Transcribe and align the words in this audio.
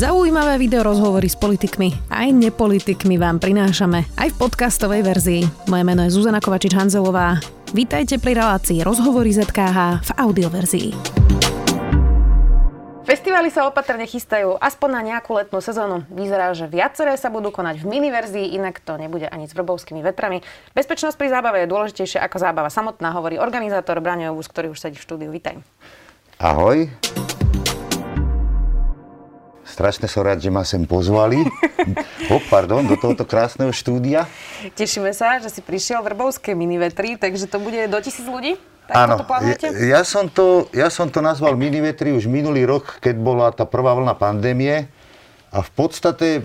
Zaujímavé 0.00 0.56
video 0.56 0.80
rozhovory 0.80 1.28
s 1.28 1.36
politikmi 1.36 1.92
aj 2.08 2.32
nepolitikmi 2.32 3.20
vám 3.20 3.36
prinášame 3.36 4.08
aj 4.16 4.32
v 4.32 4.36
podcastovej 4.40 5.04
verzii. 5.04 5.42
Moje 5.68 5.84
meno 5.84 6.00
je 6.08 6.16
Zuzana 6.16 6.40
Kovačič-Hanzelová. 6.40 7.36
Vítajte 7.76 8.16
pri 8.16 8.32
relácii 8.40 8.80
Rozhovory 8.80 9.28
ZKH 9.36 10.00
v 10.00 10.10
audioverzii. 10.16 10.88
Festivály 13.04 13.52
sa 13.52 13.68
opatrne 13.68 14.08
chystajú 14.08 14.56
aspoň 14.56 14.88
na 14.88 15.00
nejakú 15.04 15.36
letnú 15.36 15.60
sezónu. 15.60 16.08
Vyzerá, 16.08 16.48
že 16.56 16.64
viaceré 16.64 17.12
sa 17.20 17.28
budú 17.28 17.52
konať 17.52 17.84
v 17.84 18.00
miniverzii, 18.00 18.56
inak 18.56 18.80
to 18.80 18.96
nebude 18.96 19.28
ani 19.28 19.44
s 19.44 19.52
vrbovskými 19.52 20.00
vetrami. 20.00 20.40
Bezpečnosť 20.72 21.20
pri 21.20 21.28
zábave 21.28 21.68
je 21.68 21.72
dôležitejšia 21.76 22.24
ako 22.24 22.40
zábava 22.40 22.72
samotná, 22.72 23.12
hovorí 23.12 23.36
organizátor 23.36 24.00
Braňo 24.00 24.32
ktorý 24.32 24.72
už 24.72 24.80
sedí 24.80 24.96
v 24.96 25.04
štúdiu. 25.04 25.28
Vítaj. 25.28 25.60
Ahoj. 26.40 26.88
Strašne 29.70 30.10
som 30.10 30.26
rád, 30.26 30.42
že 30.42 30.50
ma 30.50 30.66
sem 30.66 30.82
pozvali. 30.82 31.46
oh, 32.32 32.42
pardon, 32.50 32.82
do 32.82 32.98
tohoto 32.98 33.22
krásneho 33.22 33.70
štúdia. 33.70 34.26
Tešíme 34.74 35.14
sa, 35.14 35.38
že 35.38 35.46
si 35.46 35.62
prišiel 35.62 36.02
v 36.02 36.10
Vrbovské 36.10 36.58
minivetri, 36.58 37.14
takže 37.14 37.46
to 37.46 37.62
bude 37.62 37.78
do 37.86 37.98
tisíc 38.02 38.26
ľudí? 38.26 38.58
Áno, 38.90 39.22
ja, 39.22 39.70
ja, 39.70 40.00
som 40.02 40.26
to, 40.26 40.66
ja 40.74 40.90
som 40.90 41.06
to 41.06 41.22
nazval 41.22 41.54
minivetri 41.54 42.10
už 42.10 42.26
minulý 42.26 42.66
rok, 42.66 42.98
keď 42.98 43.14
bola 43.22 43.46
tá 43.54 43.62
prvá 43.62 43.94
vlna 43.94 44.18
pandémie. 44.18 44.90
A 45.54 45.62
v 45.62 45.70
podstate 45.70 46.28
e, 46.34 46.42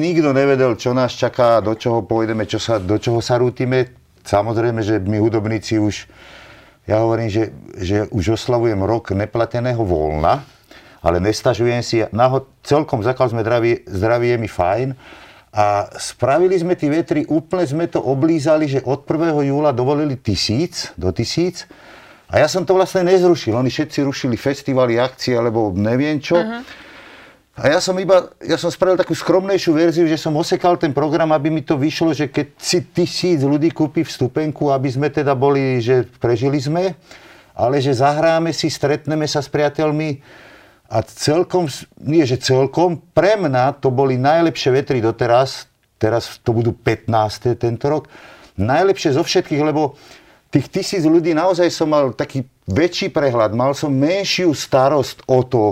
nikto 0.00 0.32
nevedel, 0.32 0.80
čo 0.80 0.96
nás 0.96 1.12
čaká, 1.12 1.60
do 1.60 1.76
čoho 1.76 2.08
pôjdeme, 2.08 2.48
čo 2.48 2.56
sa, 2.56 2.80
do 2.80 2.96
čoho 2.96 3.20
sa 3.20 3.36
rútime. 3.36 3.92
Samozrejme, 4.24 4.80
že 4.80 4.96
my 4.96 5.20
hudobníci 5.20 5.76
už, 5.76 6.08
ja 6.88 7.04
hovorím, 7.04 7.28
že, 7.28 7.52
že 7.76 8.08
už 8.08 8.40
oslavujem 8.40 8.80
rok 8.80 9.12
neplateného 9.12 9.84
voľna, 9.84 10.40
ale 11.06 11.22
nestažujem 11.22 11.86
si. 11.86 12.02
Naho, 12.10 12.50
celkom 12.66 12.98
zákal 12.98 13.30
sme 13.30 13.46
zdravie 13.86 14.34
je 14.34 14.38
mi 14.42 14.50
fajn. 14.50 14.98
A 15.54 15.88
spravili 15.96 16.58
sme 16.58 16.74
tie 16.74 16.90
vetry, 16.90 17.22
úplne 17.30 17.64
sme 17.64 17.86
to 17.86 18.02
oblízali, 18.02 18.66
že 18.66 18.82
od 18.82 19.06
1. 19.06 19.46
júla 19.46 19.70
dovolili 19.70 20.18
tisíc, 20.18 20.90
do 20.98 21.14
tisíc. 21.14 21.64
A 22.26 22.42
ja 22.42 22.50
som 22.50 22.66
to 22.66 22.74
vlastne 22.74 23.06
nezrušil. 23.06 23.54
Oni 23.54 23.70
všetci 23.70 24.02
rušili 24.02 24.34
festivaly, 24.34 24.98
akcie, 24.98 25.38
alebo 25.38 25.70
neviem 25.72 26.18
čo. 26.18 26.42
Uh-huh. 26.42 26.60
A 27.56 27.72
ja 27.72 27.80
som 27.80 27.96
iba, 27.96 28.36
ja 28.44 28.60
som 28.60 28.68
spravil 28.68 29.00
takú 29.00 29.16
skromnejšiu 29.16 29.72
verziu, 29.72 30.04
že 30.04 30.20
som 30.20 30.36
osekal 30.36 30.76
ten 30.76 30.92
program, 30.92 31.32
aby 31.32 31.48
mi 31.48 31.64
to 31.64 31.80
vyšlo, 31.80 32.12
že 32.12 32.28
keď 32.28 32.52
si 32.60 32.84
tisíc 32.84 33.40
ľudí 33.40 33.72
kúpi 33.72 34.04
vstupenku, 34.04 34.68
aby 34.68 34.92
sme 34.92 35.08
teda 35.08 35.32
boli, 35.32 35.80
že 35.80 36.04
prežili 36.20 36.60
sme, 36.60 36.92
ale 37.56 37.80
že 37.80 37.96
zahráme 37.96 38.52
si, 38.52 38.68
stretneme 38.68 39.24
sa 39.24 39.40
s 39.40 39.48
priateľmi, 39.48 40.20
a 40.86 41.02
celkom, 41.02 41.66
nie 41.98 42.22
že 42.22 42.38
celkom, 42.38 43.02
pre 43.10 43.34
mňa 43.34 43.82
to 43.82 43.90
boli 43.90 44.14
najlepšie 44.14 44.70
vetry 44.70 44.98
doteraz, 45.02 45.66
teraz 45.98 46.38
to 46.42 46.54
budú 46.54 46.70
15. 46.70 47.58
tento 47.58 47.86
rok, 47.90 48.06
najlepšie 48.54 49.18
zo 49.18 49.26
všetkých, 49.26 49.62
lebo 49.66 49.98
tých 50.54 50.70
tisíc 50.70 51.02
ľudí 51.02 51.34
naozaj 51.34 51.68
som 51.74 51.90
mal 51.90 52.14
taký 52.14 52.46
väčší 52.70 53.10
prehľad, 53.10 53.52
mal 53.52 53.74
som 53.74 53.90
menšiu 53.90 54.54
starosť 54.54 55.26
o 55.26 55.42
to, 55.42 55.64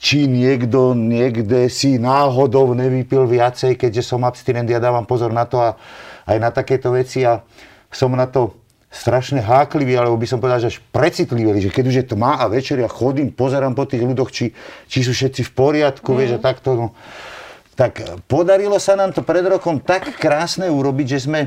či 0.00 0.24
niekto 0.24 0.96
niekde 0.96 1.68
si 1.68 2.00
náhodou 2.00 2.72
nevypil 2.72 3.28
viacej, 3.28 3.76
keďže 3.76 4.02
som 4.16 4.24
abstinent, 4.24 4.64
ja 4.72 4.80
dávam 4.80 5.04
pozor 5.04 5.28
na 5.28 5.44
to 5.44 5.60
a 5.60 5.76
aj 6.24 6.36
na 6.40 6.48
takéto 6.48 6.88
veci 6.96 7.20
a 7.20 7.44
som 7.92 8.08
na 8.16 8.24
to 8.24 8.56
strašne 8.90 9.38
hákliví, 9.38 9.94
alebo 9.94 10.18
by 10.18 10.26
som 10.26 10.42
povedal, 10.42 10.66
že 10.66 10.74
až 10.74 10.78
precitliví, 10.90 11.62
že 11.62 11.70
keď 11.70 11.84
už 11.86 11.96
je 12.02 12.04
tma 12.10 12.42
a 12.42 12.50
večer 12.50 12.82
ja 12.82 12.90
chodím, 12.90 13.30
pozerám 13.30 13.78
po 13.78 13.86
tých 13.86 14.02
ľudoch, 14.02 14.34
či, 14.34 14.50
či 14.90 15.06
sú 15.06 15.14
všetci 15.14 15.46
v 15.46 15.50
poriadku, 15.54 16.10
mm. 16.10 16.16
vieš, 16.18 16.30
a 16.36 16.38
mhm. 16.42 16.44
takto. 16.44 16.68
No. 16.74 16.86
Tak 17.78 18.26
podarilo 18.26 18.76
sa 18.82 18.98
nám 18.98 19.14
to 19.14 19.22
pred 19.22 19.46
rokom 19.46 19.78
tak 19.78 20.10
krásne 20.18 20.68
urobiť, 20.68 21.06
že 21.16 21.18
sme, 21.30 21.40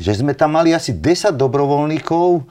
že 0.00 0.16
sme 0.16 0.32
tam 0.32 0.56
mali 0.56 0.72
asi 0.72 0.96
10 0.96 1.36
dobrovoľníkov 1.36 2.48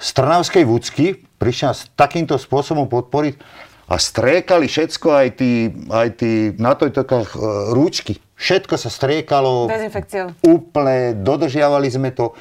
z 0.00 0.08
Trnavskej 0.16 0.64
vúcky, 0.66 1.04
prišli 1.38 1.70
nás 1.70 1.86
takýmto 1.94 2.34
spôsobom 2.40 2.90
podporiť 2.90 3.38
a 3.84 4.00
striekali 4.00 4.66
všetko, 4.66 5.08
aj 5.12 5.28
tí, 5.36 5.68
aj 5.92 6.08
tí 6.16 6.32
na 6.56 6.72
tojtokách 6.72 7.36
e, 7.36 7.38
rúčky. 7.76 8.16
Všetko 8.34 8.74
sa 8.80 8.88
striekalo. 8.88 9.68
Dezinfekciou. 9.68 10.32
Úplne, 10.42 11.20
dodržiavali 11.20 11.86
sme 11.92 12.10
to. 12.10 12.32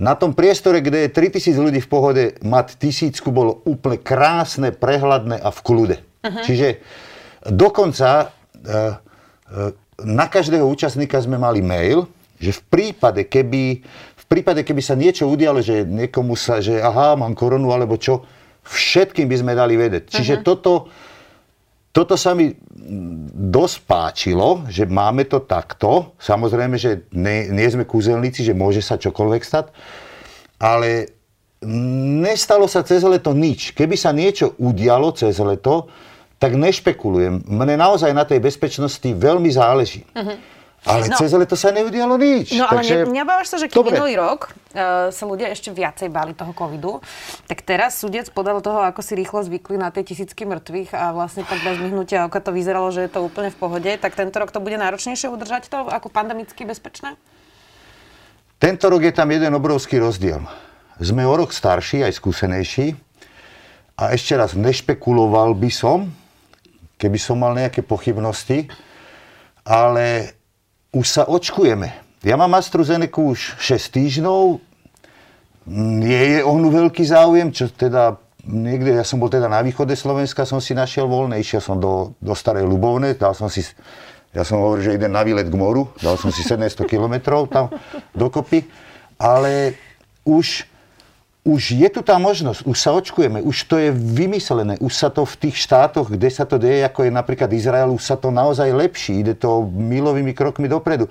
Na 0.00 0.16
tom 0.16 0.32
priestore, 0.32 0.80
kde 0.80 1.04
je 1.04 1.10
3000 1.12 1.52
ľudí 1.60 1.80
v 1.84 1.90
pohode, 1.90 2.24
mať 2.40 2.80
tisícku 2.80 3.28
bolo 3.28 3.60
úplne 3.68 4.00
krásne, 4.00 4.72
prehľadné 4.72 5.36
a 5.36 5.52
v 5.52 5.60
kľude. 5.60 5.96
Uh-huh. 6.00 6.44
Čiže 6.48 6.80
dokonca 7.44 8.08
e, 8.24 8.26
e, 8.64 8.80
na 10.08 10.26
každého 10.32 10.64
účastníka 10.64 11.20
sme 11.20 11.36
mali 11.36 11.60
mail, 11.60 12.08
že 12.40 12.56
v 12.56 12.62
prípade, 12.72 13.28
keby, 13.28 13.84
v 14.16 14.24
prípade, 14.26 14.64
keby 14.64 14.80
sa 14.80 14.96
niečo 14.96 15.28
udialo, 15.28 15.60
že 15.60 15.84
niekomu 15.84 16.40
sa, 16.40 16.64
že 16.64 16.80
aha, 16.80 17.14
mám 17.14 17.36
koronu 17.36 17.70
alebo 17.70 18.00
čo, 18.00 18.24
všetkým 18.64 19.28
by 19.28 19.36
sme 19.44 19.52
dali 19.52 19.76
vedieť. 19.76 20.08
Čiže 20.08 20.34
uh-huh. 20.40 20.46
toto, 20.46 20.88
toto 21.92 22.16
sa 22.16 22.32
mi 22.32 22.48
dosť 23.52 23.76
páčilo, 23.84 24.64
že 24.72 24.88
máme 24.88 25.28
to 25.28 25.44
takto. 25.44 26.16
Samozrejme, 26.16 26.80
že 26.80 27.04
nie, 27.12 27.52
nie 27.52 27.68
sme 27.68 27.84
kúzelníci, 27.84 28.40
že 28.40 28.56
môže 28.56 28.80
sa 28.80 28.96
čokoľvek 28.96 29.42
stať, 29.44 29.68
ale 30.56 31.12
nestalo 32.24 32.64
sa 32.64 32.80
cez 32.82 33.04
leto 33.04 33.36
nič. 33.36 33.76
Keby 33.76 33.94
sa 33.94 34.10
niečo 34.10 34.56
udialo 34.56 35.12
cez 35.12 35.36
leto, 35.38 35.92
tak 36.40 36.58
nešpekulujem. 36.58 37.46
Mne 37.46 37.78
naozaj 37.78 38.10
na 38.10 38.26
tej 38.26 38.42
bezpečnosti 38.42 39.06
veľmi 39.06 39.46
záleží. 39.52 40.02
Uh-huh. 40.10 40.34
Ale 40.82 41.06
no, 41.06 41.14
cez 41.14 41.30
leto 41.30 41.54
sa 41.54 41.70
neudialo 41.70 42.18
nič. 42.18 42.58
No 42.58 42.66
takže... 42.66 43.06
ale 43.06 43.14
ne, 43.14 43.22
nebávaš 43.22 43.54
sa, 43.54 43.56
že 43.62 43.70
keď 43.70 43.78
Dobre. 43.78 43.90
minulý 43.94 44.14
rok 44.18 44.50
uh, 44.50 45.14
sa 45.14 45.24
ľudia 45.30 45.54
ešte 45.54 45.70
viacej 45.70 46.10
báli 46.10 46.34
toho 46.34 46.50
covidu, 46.50 46.98
tak 47.46 47.62
teraz 47.62 48.02
súdec 48.02 48.26
podal 48.34 48.58
toho, 48.58 48.82
ako 48.82 48.98
si 48.98 49.14
rýchlo 49.14 49.46
zvykli 49.46 49.78
na 49.78 49.94
tie 49.94 50.02
tisícky 50.02 50.42
mŕtvych 50.42 50.90
a 50.90 51.14
vlastne 51.14 51.46
tak 51.46 51.62
bez 51.62 51.78
myhnutia 51.78 52.26
oka 52.26 52.42
to 52.42 52.50
vyzeralo, 52.50 52.90
že 52.90 53.06
je 53.06 53.10
to 53.14 53.22
úplne 53.22 53.54
v 53.54 53.58
pohode, 53.62 53.90
tak 53.94 54.18
tento 54.18 54.34
rok 54.34 54.50
to 54.50 54.58
bude 54.58 54.74
náročnejšie 54.74 55.30
udržať 55.30 55.70
to 55.70 55.86
ako 55.86 56.10
pandemicky 56.10 56.66
bezpečné? 56.66 57.14
Tento 58.58 58.90
rok 58.90 59.06
je 59.06 59.14
tam 59.14 59.30
jeden 59.30 59.54
obrovský 59.54 60.02
rozdiel. 60.02 60.42
Sme 60.98 61.22
o 61.22 61.34
rok 61.34 61.54
starší, 61.54 62.02
aj 62.02 62.18
skúsenejší 62.18 62.98
a 64.02 64.10
ešte 64.18 64.34
raz 64.34 64.58
nešpekuloval 64.58 65.54
by 65.54 65.70
som, 65.70 66.10
keby 66.98 67.18
som 67.22 67.38
mal 67.38 67.54
nejaké 67.54 67.86
pochybnosti, 67.86 68.66
ale 69.62 70.34
už 70.92 71.06
sa 71.08 71.24
očkujeme. 71.24 71.92
Ja 72.22 72.38
mám 72.38 72.54
AstraZeneca 72.54 73.18
už 73.18 73.58
6 73.58 73.96
týždňov, 73.98 74.42
nie 75.72 76.38
je 76.38 76.40
o 76.42 76.52
veľký 76.54 77.02
záujem, 77.06 77.50
čo 77.50 77.70
teda 77.70 78.18
niekde, 78.46 78.98
ja 78.98 79.06
som 79.06 79.22
bol 79.22 79.30
teda 79.30 79.46
na 79.46 79.62
východe 79.62 79.94
Slovenska, 79.94 80.46
som 80.46 80.58
si 80.58 80.74
našiel 80.74 81.06
voľné, 81.06 81.38
išiel 81.38 81.62
som 81.62 81.78
do, 81.78 82.14
do 82.18 82.34
Starej 82.34 82.66
Ľubovne, 82.66 83.14
dal 83.14 83.34
som 83.34 83.46
si, 83.46 83.62
ja 84.34 84.42
som 84.42 84.58
hovoril, 84.58 84.82
že 84.90 84.96
idem 84.98 85.10
na 85.14 85.22
výlet 85.22 85.46
k 85.46 85.54
moru, 85.54 85.90
dal 86.02 86.18
som 86.18 86.34
si 86.34 86.42
700 86.42 86.82
kilometrov 86.86 87.46
tam 87.50 87.70
dokopy, 88.14 88.66
ale 89.18 89.78
už 90.26 90.66
už 91.42 91.74
je 91.74 91.88
tu 91.90 92.06
tá 92.06 92.22
možnosť, 92.22 92.62
už 92.62 92.76
sa 92.78 92.94
očkujeme, 92.94 93.42
už 93.42 93.66
to 93.66 93.74
je 93.74 93.90
vymyslené, 93.90 94.78
už 94.78 94.94
sa 94.94 95.10
to 95.10 95.26
v 95.26 95.34
tých 95.46 95.66
štátoch, 95.66 96.06
kde 96.06 96.30
sa 96.30 96.46
to 96.46 96.54
deje, 96.54 96.86
ako 96.86 97.02
je 97.02 97.10
napríklad 97.10 97.50
Izrael, 97.50 97.90
už 97.90 98.02
sa 98.02 98.14
to 98.14 98.30
naozaj 98.30 98.70
lepší, 98.70 99.26
ide 99.26 99.34
to 99.34 99.66
milovými 99.66 100.38
krokmi 100.38 100.70
dopredu. 100.70 101.10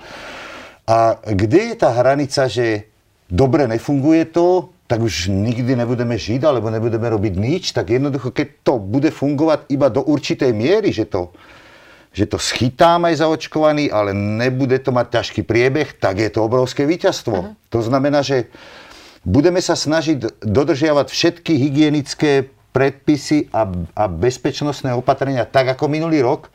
A 0.87 1.19
kde 1.19 1.71
je 1.71 1.75
tá 1.75 1.91
hranica, 1.91 2.47
že 2.47 2.87
dobre 3.27 3.67
nefunguje 3.67 4.31
to, 4.31 4.71
tak 4.87 5.03
už 5.03 5.27
nikdy 5.31 5.75
nebudeme 5.75 6.15
žiť, 6.15 6.47
alebo 6.47 6.71
nebudeme 6.71 7.07
robiť 7.11 7.33
nič, 7.35 7.63
tak 7.75 7.91
jednoducho, 7.91 8.31
keď 8.31 8.47
to 8.63 8.79
bude 8.79 9.11
fungovať 9.11 9.67
iba 9.67 9.91
do 9.91 10.03
určitej 10.03 10.51
miery, 10.55 10.95
že 10.95 11.11
to, 11.11 11.35
že 12.11 12.27
to 12.27 12.39
schytám 12.39 13.07
aj 13.07 13.23
zaočkovaný, 13.23 13.87
ale 13.91 14.15
nebude 14.15 14.79
to 14.79 14.95
mať 14.95 15.07
ťažký 15.15 15.41
priebeh, 15.43 15.95
tak 15.95 16.23
je 16.23 16.27
to 16.31 16.43
obrovské 16.43 16.83
víťazstvo. 16.83 17.35
Uh-huh. 17.35 17.55
To 17.71 17.79
znamená, 17.79 18.19
že 18.19 18.51
Budeme 19.21 19.61
sa 19.61 19.77
snažiť 19.77 20.41
dodržiavať 20.41 21.07
všetky 21.13 21.53
hygienické 21.53 22.49
predpisy 22.73 23.53
a, 23.53 23.69
a 23.93 24.03
bezpečnostné 24.09 24.95
opatrenia 24.97 25.45
tak 25.45 25.77
ako 25.77 25.91
minulý 25.91 26.25
rok, 26.25 26.49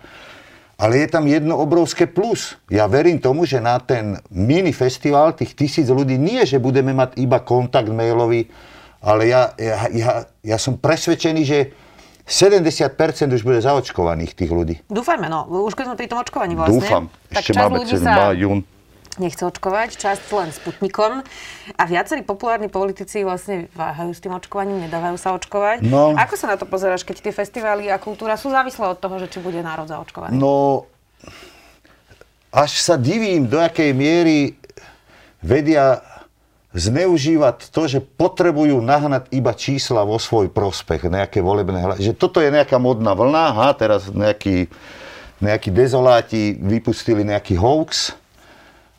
ale 0.74 1.04
je 1.04 1.08
tam 1.08 1.24
jedno 1.30 1.56
obrovské 1.56 2.10
plus. 2.10 2.58
Ja 2.66 2.90
verím 2.90 3.22
tomu, 3.22 3.46
že 3.46 3.62
na 3.62 3.78
ten 3.78 4.18
mini 4.34 4.74
festival 4.74 5.38
tých 5.38 5.54
tisíc 5.54 5.86
ľudí 5.86 6.18
nie, 6.18 6.42
že 6.42 6.58
budeme 6.58 6.90
mať 6.90 7.22
iba 7.22 7.38
kontakt 7.38 7.88
mailový, 7.88 8.50
ale 8.98 9.30
ja, 9.30 9.54
ja, 9.56 9.86
ja, 9.92 10.10
ja 10.42 10.56
som 10.58 10.74
presvedčený, 10.74 11.42
že 11.46 11.58
70% 12.26 12.90
už 13.30 13.46
bude 13.46 13.62
zaočkovaných 13.62 14.34
tých 14.34 14.50
ľudí. 14.50 14.74
Dúfajme, 14.90 15.30
no. 15.30 15.46
Už 15.46 15.78
keď 15.78 15.94
sme 15.94 15.96
pri 15.96 16.08
tom 16.10 16.18
očkovaní 16.18 16.58
vlastne. 16.58 16.82
Dúfam. 16.82 17.04
Ešte 17.30 17.54
máme 17.54 17.86
ľudí 17.86 17.94
sa... 18.02 18.34
jún 18.34 18.66
nechce 19.18 19.42
očkovať, 19.42 19.96
časť 19.96 20.22
len 20.32 20.50
Sputnikom 20.52 21.24
a 21.74 21.82
viacerí 21.88 22.22
populárni 22.22 22.68
politici 22.70 23.22
vlastne 23.26 23.72
váhajú 23.74 24.12
s 24.12 24.20
tým 24.22 24.34
očkovaním, 24.36 24.86
nedávajú 24.86 25.16
sa 25.16 25.34
očkovať. 25.36 25.84
No, 25.84 26.14
Ako 26.16 26.34
sa 26.38 26.52
na 26.52 26.56
to 26.56 26.68
pozeráš, 26.68 27.02
keď 27.02 27.26
tie 27.26 27.32
festivály 27.34 27.88
a 27.90 28.00
kultúra 28.00 28.36
sú 28.36 28.52
závislé 28.52 28.92
od 28.92 28.98
toho, 29.00 29.16
že 29.22 29.32
či 29.32 29.38
bude 29.40 29.60
národ 29.60 29.88
zaočkovaný? 29.88 30.36
No, 30.36 30.86
až 32.54 32.80
sa 32.80 32.96
divím, 32.96 33.50
do 33.50 33.60
akej 33.60 33.92
miery 33.92 34.56
vedia 35.44 36.00
zneužívať 36.76 37.72
to, 37.72 37.88
že 37.88 38.04
potrebujú 38.04 38.84
nahnať 38.84 39.32
iba 39.32 39.56
čísla 39.56 40.04
vo 40.04 40.20
svoj 40.20 40.52
prospech, 40.52 41.08
nejaké 41.08 41.40
volebné 41.40 41.80
hlasy. 41.80 42.12
Že 42.12 42.14
toto 42.20 42.38
je 42.44 42.52
nejaká 42.52 42.76
modná 42.76 43.16
vlna, 43.16 43.42
aha, 43.56 43.68
teraz 43.72 44.12
nejakí, 44.12 44.68
nejakí 45.40 45.72
dezoláti 45.72 46.52
vypustili 46.60 47.24
nejaký 47.24 47.56
hoax, 47.56 48.12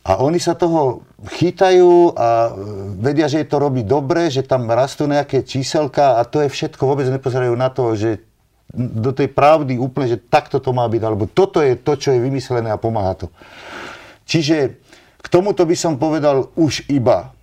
a 0.07 0.23
oni 0.23 0.39
sa 0.39 0.55
toho 0.55 1.03
chytajú 1.27 2.15
a 2.15 2.55
vedia, 2.95 3.27
že 3.27 3.43
je 3.43 3.47
to 3.51 3.59
robí 3.59 3.83
dobre, 3.83 4.31
že 4.31 4.47
tam 4.47 4.63
rastú 4.71 5.03
nejaké 5.03 5.43
číselka 5.43 6.15
a 6.15 6.23
to 6.23 6.39
je 6.39 6.47
všetko. 6.47 6.79
Vôbec 6.87 7.11
nepozerajú 7.11 7.51
na 7.59 7.67
to, 7.67 7.91
že 7.91 8.23
do 8.71 9.11
tej 9.11 9.27
pravdy 9.27 9.75
úplne, 9.75 10.15
že 10.15 10.23
takto 10.23 10.63
to 10.63 10.71
má 10.71 10.87
byť, 10.87 11.01
alebo 11.03 11.27
toto 11.27 11.59
je 11.59 11.75
to, 11.75 11.99
čo 11.99 12.15
je 12.15 12.23
vymyslené 12.23 12.71
a 12.71 12.79
pomáha 12.79 13.19
to. 13.19 13.27
Čiže 14.23 14.79
k 15.19 15.27
tomuto 15.27 15.67
by 15.67 15.75
som 15.75 15.99
povedal 15.99 16.55
už 16.55 16.87
iba 16.87 17.35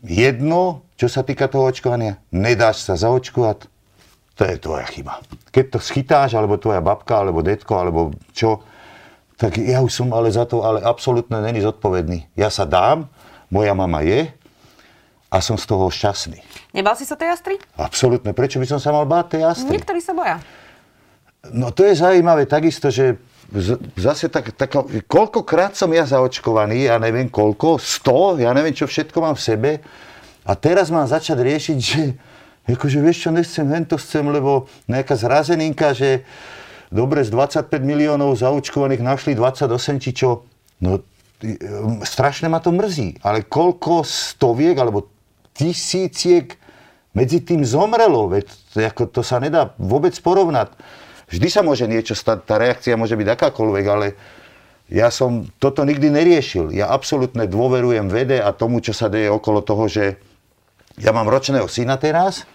jedno, 0.00 0.88
čo 0.96 1.12
sa 1.12 1.20
týka 1.20 1.52
toho 1.52 1.68
očkovania. 1.68 2.16
Nedáš 2.32 2.84
sa 2.84 2.96
zaočkovať, 2.96 3.68
to 4.36 4.42
je 4.44 4.56
tvoja 4.56 4.84
chyba. 4.88 5.20
Keď 5.52 5.64
to 5.68 5.78
schytáš, 5.80 6.36
alebo 6.36 6.60
tvoja 6.60 6.80
babka, 6.84 7.24
alebo 7.24 7.44
detko, 7.44 7.76
alebo 7.76 8.00
čo, 8.36 8.60
tak 9.36 9.60
ja 9.60 9.84
už 9.84 9.92
som 9.92 10.08
ale 10.16 10.32
za 10.32 10.48
to 10.48 10.64
ale 10.64 10.80
absolútne 10.80 11.40
není 11.44 11.60
zodpovedný. 11.60 12.32
Ja 12.36 12.48
sa 12.48 12.64
dám, 12.64 13.08
moja 13.52 13.76
mama 13.76 14.00
je 14.00 14.32
a 15.28 15.36
som 15.44 15.60
z 15.60 15.68
toho 15.68 15.92
šťastný. 15.92 16.40
Nebal 16.72 16.96
si 16.96 17.04
sa 17.04 17.20
tej 17.20 17.36
jastry? 17.36 17.60
Absolútne. 17.76 18.32
Prečo 18.32 18.56
by 18.56 18.66
som 18.66 18.80
sa 18.80 18.92
mal 18.96 19.04
báť 19.04 19.36
tej 19.36 19.40
jastry? 19.44 19.76
Niektorí 19.76 20.00
sa 20.00 20.16
boja. 20.16 20.40
No 21.52 21.70
to 21.70 21.84
je 21.86 21.94
zaujímavé 22.00 22.48
takisto, 22.48 22.90
že 22.90 23.20
zase 23.94 24.26
tak, 24.26 24.50
tak, 24.58 24.74
koľkokrát 25.06 25.78
som 25.78 25.92
ja 25.94 26.02
zaočkovaný, 26.02 26.90
ja 26.90 26.98
neviem 26.98 27.30
koľko, 27.30 27.78
100, 27.78 28.42
ja 28.42 28.50
neviem 28.50 28.74
čo 28.74 28.90
všetko 28.90 29.22
mám 29.22 29.38
v 29.38 29.44
sebe 29.46 29.70
a 30.42 30.52
teraz 30.58 30.90
mám 30.90 31.06
začať 31.06 31.38
riešiť, 31.38 31.78
že 31.78 32.00
akože 32.66 32.98
vieš 32.98 33.26
čo, 33.26 33.30
nechcem, 33.30 33.66
hento 33.70 33.94
chcem, 33.94 34.26
lebo 34.26 34.66
nejaká 34.90 35.14
zrazeninka, 35.14 35.94
že 35.94 36.26
dobre, 36.90 37.22
z 37.22 37.30
25 37.34 37.70
miliónov 37.82 38.36
zaočkovaných 38.38 39.02
našli 39.02 39.32
28 39.34 40.02
či 40.02 40.10
čo. 40.14 40.46
No, 40.82 41.00
strašne 42.04 42.48
ma 42.48 42.60
to 42.60 42.72
mrzí. 42.72 43.20
Ale 43.20 43.44
koľko 43.44 44.04
stoviek 44.04 44.76
alebo 44.76 45.08
tisíciek 45.56 46.56
medzi 47.16 47.40
tým 47.40 47.64
zomrelo, 47.64 48.28
veď 48.28 48.48
ako 48.92 49.08
to 49.08 49.24
sa 49.24 49.40
nedá 49.40 49.72
vôbec 49.80 50.12
porovnať. 50.20 50.68
Vždy 51.32 51.48
sa 51.48 51.64
môže 51.64 51.88
niečo 51.88 52.12
stať, 52.12 52.44
tá 52.44 52.60
reakcia 52.60 52.94
môže 52.94 53.16
byť 53.16 53.28
akákoľvek, 53.34 53.84
ale 53.88 54.14
ja 54.86 55.10
som 55.10 55.48
toto 55.58 55.82
nikdy 55.82 56.12
neriešil. 56.12 56.70
Ja 56.70 56.92
absolútne 56.92 57.50
dôverujem 57.50 58.06
vede 58.06 58.38
a 58.38 58.54
tomu, 58.54 58.78
čo 58.78 58.94
sa 58.94 59.10
deje 59.10 59.32
okolo 59.32 59.64
toho, 59.64 59.90
že 59.90 60.20
ja 61.00 61.10
mám 61.10 61.26
ročného 61.26 61.66
syna 61.66 61.98
teraz, 61.98 62.46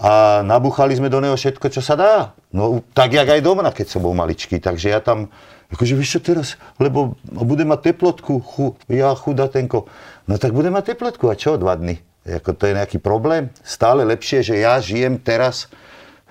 a 0.00 0.40
nabuchali 0.40 0.96
sme 0.96 1.12
do 1.12 1.20
neho 1.20 1.36
všetko, 1.36 1.68
čo 1.68 1.84
sa 1.84 1.92
dá. 1.92 2.32
No 2.56 2.80
tak, 2.96 3.12
jak 3.12 3.28
aj 3.28 3.44
doma, 3.44 3.68
keď 3.68 3.86
som 3.92 4.00
bol 4.00 4.16
maličký. 4.16 4.56
Takže 4.56 4.88
ja 4.88 5.04
tam, 5.04 5.28
akože 5.68 5.92
vieš 5.92 6.16
čo 6.16 6.20
teraz, 6.32 6.48
lebo 6.80 7.20
budem 7.28 7.68
mať 7.68 7.92
teplotku, 7.92 8.40
chu, 8.40 8.72
ja 8.88 9.12
chudatenko. 9.12 9.84
No 10.24 10.40
tak 10.40 10.56
budem 10.56 10.72
mať 10.72 10.96
teplotku 10.96 11.28
a 11.28 11.36
čo 11.36 11.60
dva 11.60 11.76
dny? 11.76 12.00
Jako 12.24 12.56
to 12.56 12.72
je 12.72 12.76
nejaký 12.80 12.96
problém? 12.96 13.52
Stále 13.60 14.08
lepšie, 14.08 14.40
že 14.40 14.64
ja 14.64 14.80
žijem 14.80 15.20
teraz 15.20 15.68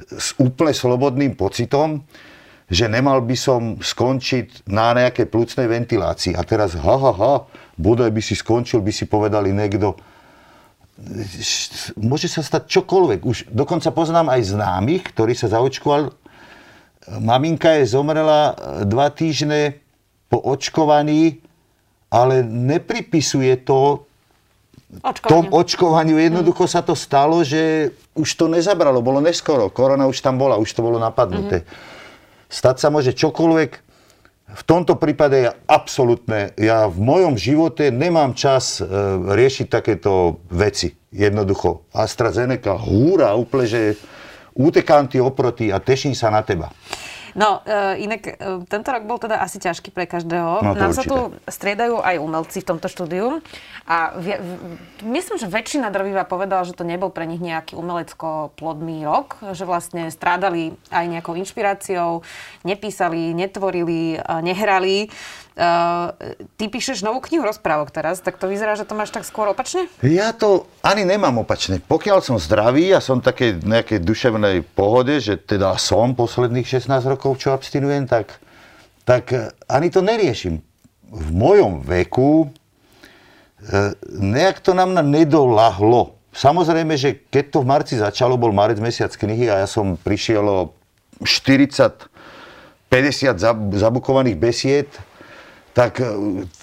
s 0.09 0.33
úplne 0.41 0.73
slobodným 0.73 1.37
pocitom, 1.37 2.01
že 2.69 2.89
nemal 2.89 3.21
by 3.21 3.37
som 3.37 3.61
skončiť 3.77 4.65
na 4.69 4.97
nejakej 4.97 5.29
plúcnej 5.29 5.69
ventilácii. 5.69 6.33
A 6.37 6.41
teraz, 6.41 6.73
ha, 6.73 6.95
ha, 6.97 7.13
ha, 7.13 7.33
bodaj 7.77 8.09
by 8.13 8.21
si 8.21 8.33
skončil, 8.37 8.81
by 8.81 8.93
si 8.93 9.05
povedali 9.09 9.53
niekto, 9.53 9.97
môže 11.95 12.27
sa 12.27 12.43
stať 12.43 12.67
čokoľvek. 12.67 13.19
Už 13.23 13.37
dokonca 13.49 13.89
poznám 13.89 14.29
aj 14.35 14.53
známych, 14.55 15.03
ktorí 15.15 15.33
sa 15.33 15.47
zaočkoval. 15.49 16.11
Maminka 17.19 17.79
je 17.79 17.89
zomrela 17.89 18.53
dva 18.85 19.09
týždne 19.09 19.79
po 20.29 20.37
očkovaní, 20.37 21.41
ale 22.13 22.45
nepripisuje 22.45 23.65
to 23.65 24.05
tom 25.25 25.49
očkovaniu. 25.53 26.17
Jednoducho 26.17 26.65
sa 26.65 26.81
to 26.81 26.97
stalo, 26.97 27.45
že 27.45 27.93
už 28.17 28.29
to 28.33 28.49
nezabralo, 28.49 29.05
bolo 29.05 29.21
neskoro. 29.21 29.69
Korona 29.69 30.09
už 30.09 30.21
tam 30.21 30.41
bola, 30.41 30.57
už 30.57 30.73
to 30.73 30.81
bolo 30.81 30.97
napadnuté. 30.97 31.61
Mm-hmm. 31.61 32.49
Stať 32.49 32.75
sa 32.81 32.89
môže 32.89 33.13
čokoľvek, 33.13 33.71
v 34.49 34.63
tomto 34.65 34.97
prípade 34.97 35.45
ja 35.45 35.53
absolútne, 35.69 36.57
ja 36.57 36.89
v 36.89 36.97
mojom 36.97 37.37
živote 37.37 37.93
nemám 37.93 38.33
čas 38.33 38.81
e, 38.81 38.85
riešiť 39.29 39.67
takéto 39.69 40.41
veci. 40.49 40.97
Jednoducho. 41.09 41.89
AstraZeneca, 41.89 42.77
húra, 42.77 43.33
úplne, 43.33 43.65
že 43.65 43.81
utekám 44.53 45.09
ti 45.09 45.17
oproti 45.17 45.73
a 45.73 45.81
teším 45.81 46.13
sa 46.13 46.29
na 46.29 46.45
teba. 46.45 46.69
No, 47.37 47.61
uh, 47.61 47.93
inak 47.99 48.21
uh, 48.25 48.63
tento 48.65 48.89
rok 48.89 49.03
bol 49.05 49.21
teda 49.21 49.41
asi 49.41 49.61
ťažký 49.61 49.93
pre 49.93 50.09
každého. 50.09 50.65
No, 50.65 50.73
Nám 50.73 50.93
určite. 50.93 50.97
sa 50.97 51.03
tu 51.05 51.17
striedajú 51.45 52.01
aj 52.01 52.15
umelci 52.17 52.61
v 52.61 52.69
tomto 52.69 52.87
štúdiu 52.89 53.41
a 53.85 54.17
v, 54.17 54.37
v, 54.37 54.51
myslím, 55.05 55.37
že 55.37 55.49
väčšina 55.49 55.93
drvivá 55.93 56.25
povedala, 56.25 56.65
že 56.65 56.77
to 56.77 56.87
nebol 56.87 57.13
pre 57.13 57.29
nich 57.29 57.41
nejaký 57.41 57.77
umelecko-plodný 57.77 59.05
rok, 59.05 59.41
že 59.53 59.65
vlastne 59.65 60.09
strádali 60.09 60.77
aj 60.89 61.05
nejakou 61.05 61.37
inšpiráciou, 61.37 62.21
nepísali, 62.65 63.33
netvorili, 63.33 64.17
uh, 64.17 64.41
nehrali. 64.41 65.09
Uh, 65.59 66.15
ty 66.55 66.71
píšeš 66.71 67.03
novú 67.03 67.19
knihu 67.19 67.43
rozprávok 67.43 67.91
teraz, 67.91 68.23
tak 68.23 68.39
to 68.39 68.47
vyzerá, 68.47 68.79
že 68.79 68.87
to 68.87 68.95
máš 68.95 69.11
tak 69.11 69.27
skôr 69.27 69.51
opačne? 69.51 69.91
Ja 69.99 70.31
to 70.31 70.71
ani 70.79 71.03
nemám 71.03 71.43
opačne. 71.43 71.83
Pokiaľ 71.83 72.23
som 72.23 72.39
zdravý 72.39 72.95
a 72.95 73.03
som 73.03 73.19
také 73.19 73.59
nejakej 73.59 73.99
duševnej 73.99 74.63
pohode, 74.71 75.19
že 75.19 75.35
teda 75.35 75.75
som 75.75 76.15
posledných 76.15 76.63
16 76.63 77.03
rokov, 77.11 77.43
čo 77.43 77.51
abstinujem, 77.51 78.07
tak, 78.07 78.39
tak 79.03 79.35
eh, 79.35 79.51
ani 79.67 79.91
to 79.91 79.99
neriešim. 79.99 80.63
V 81.11 81.27
mojom 81.35 81.83
veku 81.83 82.47
uh, 82.47 83.91
nejak 84.15 84.63
to 84.63 84.71
nám 84.71 84.95
nedolahlo. 84.95 86.15
Samozrejme, 86.31 86.95
že 86.95 87.19
keď 87.27 87.51
to 87.51 87.57
v 87.65 87.67
marci 87.67 87.99
začalo, 87.99 88.39
bol 88.39 88.55
marec 88.55 88.79
mesiac 88.79 89.11
knihy 89.11 89.51
a 89.51 89.59
ja 89.59 89.67
som 89.67 89.99
prišiel 89.99 90.47
o 90.47 90.71
40 91.27 92.07
50 92.89 93.37
zabukovaných 93.77 94.37
besied 94.39 94.89
tak 95.79 96.03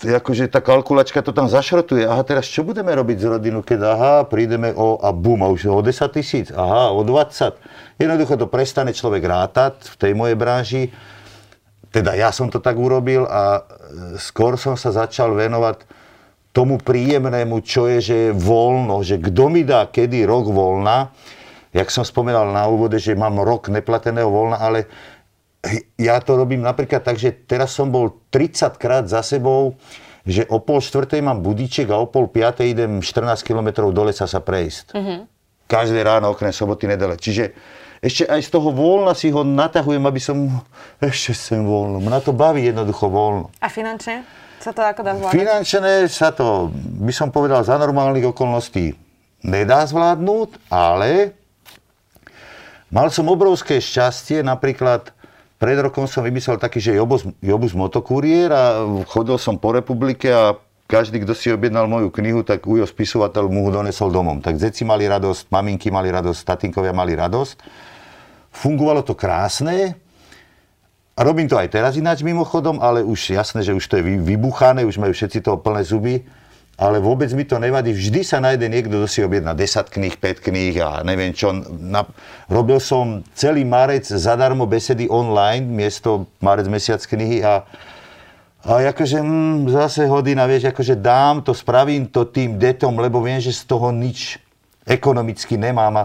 akože 0.04 0.52
tá 0.52 0.60
kalkulačka 0.60 1.24
to 1.24 1.32
tam 1.32 1.48
zašrotuje. 1.48 2.04
Aha, 2.04 2.20
teraz 2.20 2.52
čo 2.52 2.60
budeme 2.68 2.92
robiť 2.92 3.16
z 3.16 3.26
rodinu, 3.32 3.64
keď 3.64 3.80
aha, 3.96 4.14
prídeme 4.28 4.76
o, 4.76 5.00
a 5.00 5.08
bum, 5.08 5.40
a 5.40 5.48
už 5.48 5.72
o 5.72 5.80
10 5.80 5.88
tisíc, 6.12 6.52
aha, 6.52 6.92
o 6.92 7.00
20. 7.00 7.96
Jednoducho 7.96 8.36
to 8.36 8.44
prestane 8.44 8.92
človek 8.92 9.24
rátať 9.24 9.88
v 9.88 9.96
tej 9.96 10.12
mojej 10.12 10.36
branži. 10.36 10.82
Teda 11.88 12.12
ja 12.12 12.28
som 12.28 12.52
to 12.52 12.60
tak 12.60 12.76
urobil 12.76 13.24
a 13.24 13.64
e, 13.64 14.20
skôr 14.20 14.60
som 14.60 14.76
sa 14.76 14.92
začal 14.92 15.32
venovať 15.32 15.88
tomu 16.52 16.76
príjemnému, 16.76 17.64
čo 17.64 17.88
je, 17.88 17.98
že 18.04 18.16
je 18.20 18.36
voľno, 18.36 19.00
že 19.00 19.16
kto 19.16 19.48
mi 19.48 19.64
dá 19.64 19.88
kedy 19.88 20.28
rok 20.28 20.52
voľna. 20.52 21.08
Jak 21.72 21.88
som 21.88 22.04
spomínal 22.04 22.52
na 22.52 22.68
úvode, 22.68 23.00
že 23.00 23.16
mám 23.16 23.40
rok 23.40 23.72
neplateného 23.72 24.28
voľna, 24.28 24.60
ale 24.60 24.92
ja 25.98 26.16
to 26.22 26.36
robím 26.38 26.62
napríklad 26.62 27.02
tak, 27.02 27.16
že 27.18 27.32
teraz 27.32 27.74
som 27.74 27.90
bol 27.90 28.22
30 28.30 28.76
krát 28.78 29.04
za 29.06 29.20
sebou, 29.20 29.76
že 30.26 30.42
o 30.50 30.58
pol 30.58 30.82
štvrtej 30.82 31.22
mám 31.22 31.38
budíček 31.38 31.86
a 31.90 32.02
o 32.02 32.10
pol 32.10 32.26
piatej 32.26 32.74
idem 32.74 32.98
14 32.98 33.46
km 33.46 33.86
do 33.94 34.02
lesa 34.02 34.26
sa 34.26 34.42
prejsť. 34.42 34.94
Mm-hmm. 34.94 35.18
Každé 35.66 35.98
ráno, 36.02 36.34
okrem 36.34 36.50
soboty, 36.50 36.90
nedele. 36.90 37.14
Čiže 37.18 37.54
ešte 38.02 38.28
aj 38.28 38.40
z 38.44 38.50
toho 38.52 38.70
voľna 38.70 39.16
si 39.16 39.32
ho 39.32 39.42
natahujem, 39.42 40.04
aby 40.04 40.20
som 40.20 40.62
ešte 41.02 41.32
sem 41.32 41.62
voľno. 41.62 42.02
Mňa 42.02 42.18
to 42.22 42.30
baví 42.34 42.66
jednoducho 42.66 43.08
voľno. 43.08 43.50
A 43.62 43.66
finančne 43.70 44.22
sa 44.60 44.70
to 44.70 44.84
ako 44.84 45.00
dá 45.02 45.12
zvládať? 45.16 45.34
Finančne 45.34 45.92
sa 46.10 46.28
to, 46.30 46.70
by 47.02 47.12
som 47.14 47.32
povedal, 47.32 47.64
za 47.64 47.80
normálnych 47.80 48.30
okolností 48.30 48.94
nedá 49.46 49.86
zvládnuť, 49.86 50.70
ale 50.70 51.32
mal 52.92 53.08
som 53.08 53.30
obrovské 53.30 53.80
šťastie, 53.80 54.44
napríklad 54.44 55.15
pred 55.56 55.78
rokom 55.80 56.04
som 56.04 56.20
vymyslel 56.20 56.60
taký, 56.60 56.80
že 56.80 56.96
Jobus, 56.96 57.24
Jobus 57.40 57.72
motokuriér 57.72 58.50
a 58.52 58.62
chodil 59.08 59.40
som 59.40 59.56
po 59.56 59.72
republike 59.72 60.28
a 60.28 60.60
každý, 60.86 61.26
kto 61.26 61.34
si 61.34 61.50
objednal 61.50 61.90
moju 61.90 62.14
knihu, 62.14 62.46
tak 62.46 62.62
ujo 62.62 62.86
spisovateľ 62.86 63.50
mu 63.50 63.66
ho 63.66 63.70
donesol 63.74 64.14
domom. 64.14 64.38
Tak 64.38 64.54
deti 64.60 64.86
mali 64.86 65.08
radosť, 65.10 65.50
maminky 65.50 65.90
mali 65.90 66.14
radosť, 66.14 66.40
tatinkovia 66.46 66.94
mali 66.94 67.18
radosť. 67.18 67.56
Fungovalo 68.54 69.02
to 69.02 69.18
krásne 69.18 69.98
a 71.16 71.20
robím 71.24 71.50
to 71.50 71.58
aj 71.58 71.72
teraz 71.72 71.98
ináč 71.98 72.22
mimochodom, 72.22 72.78
ale 72.78 73.02
už 73.02 73.34
jasné, 73.34 73.66
že 73.66 73.74
už 73.74 73.84
to 73.88 73.98
je 73.98 74.04
vybuchané, 74.22 74.86
už 74.86 75.00
majú 75.00 75.10
všetci 75.16 75.42
toho 75.42 75.58
plné 75.58 75.82
zuby, 75.82 76.22
ale 76.76 77.00
vôbec 77.00 77.32
mi 77.32 77.48
to 77.48 77.56
nevadí. 77.56 77.96
Vždy 77.96 78.20
sa 78.20 78.36
nájde 78.36 78.68
niekto, 78.68 79.00
kto 79.00 79.08
si 79.08 79.24
objedná 79.24 79.56
10 79.56 79.88
kníh, 79.88 80.12
5 80.12 80.44
kníh 80.44 80.76
a 80.84 81.00
neviem 81.00 81.32
čo. 81.32 81.56
Na, 81.72 82.04
robil 82.52 82.76
som 82.84 83.24
celý 83.32 83.64
marec 83.64 84.04
zadarmo 84.04 84.68
besedy 84.68 85.08
online, 85.08 85.64
miesto 85.64 86.28
marec 86.44 86.68
mesiac 86.68 87.00
knihy 87.00 87.40
a, 87.40 87.64
a 88.60 88.72
akože 88.92 89.24
mm, 89.24 89.72
zase 89.72 90.04
hodina, 90.04 90.44
vieš, 90.44 90.68
akože 90.68 91.00
dám 91.00 91.40
to, 91.40 91.56
spravím 91.56 92.12
to 92.12 92.28
tým 92.28 92.60
detom, 92.60 92.92
lebo 93.00 93.24
viem, 93.24 93.40
že 93.40 93.56
z 93.56 93.64
toho 93.64 93.88
nič 93.88 94.36
ekonomicky 94.84 95.56
nemám. 95.56 96.04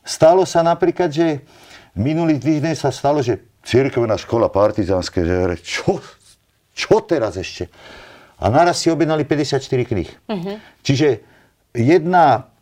stalo 0.00 0.48
sa 0.48 0.64
napríklad, 0.64 1.12
že 1.12 1.44
minulý 1.92 2.40
týždeň 2.40 2.72
sa 2.72 2.88
stalo, 2.88 3.20
že 3.20 3.44
cirkevná 3.68 4.16
škola 4.16 4.48
partizánske, 4.48 5.20
že 5.28 5.60
čo, 5.60 6.00
čo 6.72 7.04
teraz 7.04 7.36
ešte? 7.36 7.68
A 8.36 8.52
naraz 8.52 8.84
si 8.84 8.92
objednali 8.92 9.24
54 9.24 9.64
kníh. 9.64 10.10
Uh-huh. 10.28 10.60
Čiže 10.84 11.24
jedna 11.72 12.52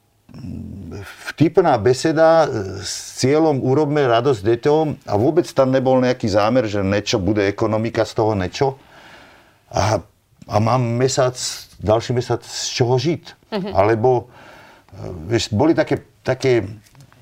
vtipná 1.30 1.78
beseda 1.78 2.46
s 2.82 3.18
cieľom 3.22 3.62
urobme 3.62 4.02
radosť 4.02 4.40
deťom 4.42 4.84
a 5.06 5.14
vôbec 5.14 5.46
tam 5.50 5.70
nebol 5.70 5.98
nejaký 6.02 6.26
zámer, 6.30 6.66
že 6.66 6.82
niečo 6.82 7.18
bude 7.22 7.42
ekonomika 7.46 8.06
z 8.06 8.12
toho 8.14 8.32
niečo. 8.34 8.78
A, 9.74 9.98
a 10.46 10.56
mám 10.62 10.82
mesác, 10.82 11.34
ďalší 11.82 12.14
mesiac 12.14 12.42
z 12.42 12.66
čoho 12.74 12.94
žiť. 12.98 13.22
Uh-huh. 13.50 13.72
Alebo 13.74 14.30
vieš, 15.26 15.50
boli 15.50 15.74
také, 15.74 16.06
také, 16.22 16.66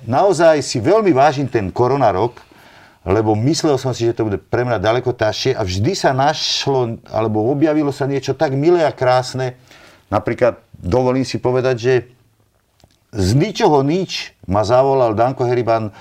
naozaj 0.05 0.61
si 0.61 0.81
veľmi 0.81 1.13
vážim 1.17 1.49
ten 1.49 1.73
korona 1.73 2.13
rok, 2.13 2.41
lebo 3.03 3.35
myslel 3.35 3.75
som 3.83 3.91
si, 3.91 4.07
že 4.07 4.15
to 4.15 4.31
bude 4.31 4.39
pre 4.47 4.63
mňa 4.63 4.79
ďaleko 4.79 5.11
ťažšie 5.11 5.59
a 5.59 5.67
vždy 5.67 5.93
sa 5.99 6.15
našlo, 6.15 7.03
alebo 7.11 7.43
objavilo 7.51 7.91
sa 7.91 8.07
niečo 8.07 8.39
tak 8.39 8.55
milé 8.55 8.87
a 8.87 8.95
krásne. 8.95 9.59
Napríklad 10.07 10.63
dovolím 10.79 11.27
si 11.27 11.43
povedať, 11.43 11.77
že 11.79 11.95
z 13.11 13.29
ničoho 13.35 13.83
nič 13.83 14.39
ma 14.47 14.63
zavolal 14.63 15.19
Danko 15.19 15.43
Heriban, 15.45 15.91
e, 15.91 15.93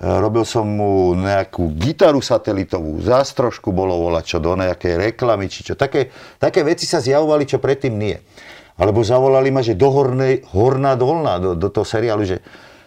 robil 0.00 0.48
som 0.48 0.64
mu 0.64 1.12
nejakú 1.12 1.76
gitaru 1.76 2.24
satelitovú, 2.24 3.04
zástrošku 3.04 3.68
bolo 3.70 4.08
volať 4.08 4.24
čo 4.24 4.38
do 4.40 4.56
nejakej 4.56 5.12
reklamy, 5.12 5.52
či 5.52 5.60
čo. 5.60 5.76
Také, 5.76 6.08
také 6.40 6.64
veci 6.64 6.88
sa 6.88 7.04
zjavovali, 7.04 7.44
čo 7.44 7.60
predtým 7.60 7.94
nie. 7.94 8.16
Alebo 8.80 9.04
zavolali 9.04 9.52
ma, 9.52 9.60
že 9.60 9.76
do 9.76 9.92
hornej, 9.92 10.40
horná 10.56 10.96
dolná, 10.96 11.36
do, 11.36 11.52
do 11.52 11.68
toho 11.68 11.84
seriálu, 11.84 12.24
že 12.24 12.40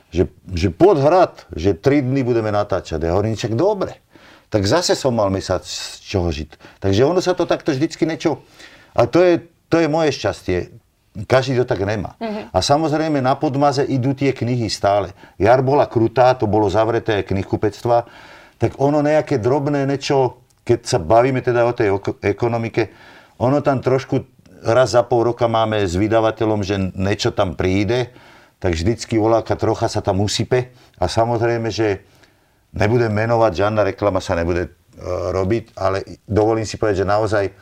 že, 0.10 0.30
že 0.50 0.70
pod 0.74 0.98
hrad, 0.98 1.46
že 1.54 1.78
tri 1.78 2.02
dny 2.02 2.26
budeme 2.26 2.50
natáčať. 2.50 3.02
Ja 3.02 3.14
hovorím, 3.14 3.38
čak 3.38 3.54
dobre. 3.54 4.02
Tak 4.50 4.66
zase 4.66 4.98
som 4.98 5.14
mal 5.14 5.30
mesiac 5.30 5.62
z 5.62 6.02
čoho 6.02 6.34
žiť. 6.34 6.82
Takže 6.82 7.06
ono 7.06 7.22
sa 7.22 7.38
to 7.38 7.46
takto 7.46 7.70
vždycky 7.70 8.10
niečo... 8.10 8.42
A 8.98 9.06
to 9.06 9.22
je, 9.22 9.46
to 9.70 9.78
je 9.78 9.86
moje 9.86 10.10
šťastie. 10.18 10.74
Každý 11.30 11.62
to 11.62 11.66
tak 11.70 11.86
nemá. 11.86 12.18
Uh-huh. 12.18 12.50
A 12.50 12.58
samozrejme 12.58 13.22
na 13.22 13.38
podmaze 13.38 13.86
idú 13.86 14.18
tie 14.18 14.34
knihy 14.34 14.66
stále. 14.66 15.14
Jar 15.38 15.62
bola 15.62 15.86
krutá, 15.86 16.34
to 16.34 16.50
bolo 16.50 16.66
zavreté 16.74 17.22
knihkupectva, 17.22 18.10
tak 18.58 18.82
ono 18.82 19.06
nejaké 19.06 19.38
drobné 19.38 19.86
niečo, 19.86 20.42
keď 20.66 20.80
sa 20.90 20.98
bavíme 20.98 21.46
teda 21.46 21.70
o 21.70 21.74
tej 21.74 22.02
ekonomike, 22.26 22.90
ono 23.38 23.62
tam 23.62 23.80
trošku 23.80 24.26
raz 24.66 24.98
za 24.98 25.06
pol 25.06 25.32
roka 25.32 25.48
máme 25.48 25.86
s 25.88 25.96
vydavateľom, 25.96 26.60
že 26.66 26.76
niečo 26.98 27.32
tam 27.32 27.56
príde, 27.56 28.12
tak 28.60 28.76
vždycky 28.76 29.16
voláka 29.16 29.56
trocha 29.56 29.88
sa 29.88 30.04
tam 30.04 30.20
usype 30.20 30.76
a 31.00 31.08
samozrejme, 31.08 31.72
že 31.72 32.04
nebudem 32.76 33.10
menovať, 33.10 33.52
žiadna 33.56 33.82
reklama 33.88 34.20
sa 34.20 34.36
nebude 34.36 34.68
e, 34.68 34.72
robiť, 35.34 35.74
ale 35.80 36.04
dovolím 36.28 36.68
si 36.68 36.76
povedať, 36.76 37.02
že 37.02 37.08
naozaj 37.08 37.46
e, 37.48 37.54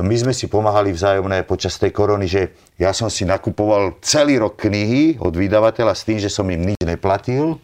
my 0.00 0.16
sme 0.16 0.32
si 0.32 0.48
pomáhali 0.48 0.90
vzájomné 0.90 1.44
počas 1.44 1.76
tej 1.76 1.92
korony, 1.92 2.26
že 2.26 2.56
ja 2.80 2.96
som 2.96 3.12
si 3.12 3.28
nakupoval 3.28 4.00
celý 4.00 4.40
rok 4.40 4.56
knihy 4.56 5.20
od 5.20 5.36
vydavateľa 5.36 5.92
s 5.92 6.02
tým, 6.08 6.18
že 6.18 6.32
som 6.32 6.48
im 6.48 6.74
nič 6.74 6.80
neplatil. 6.80 7.60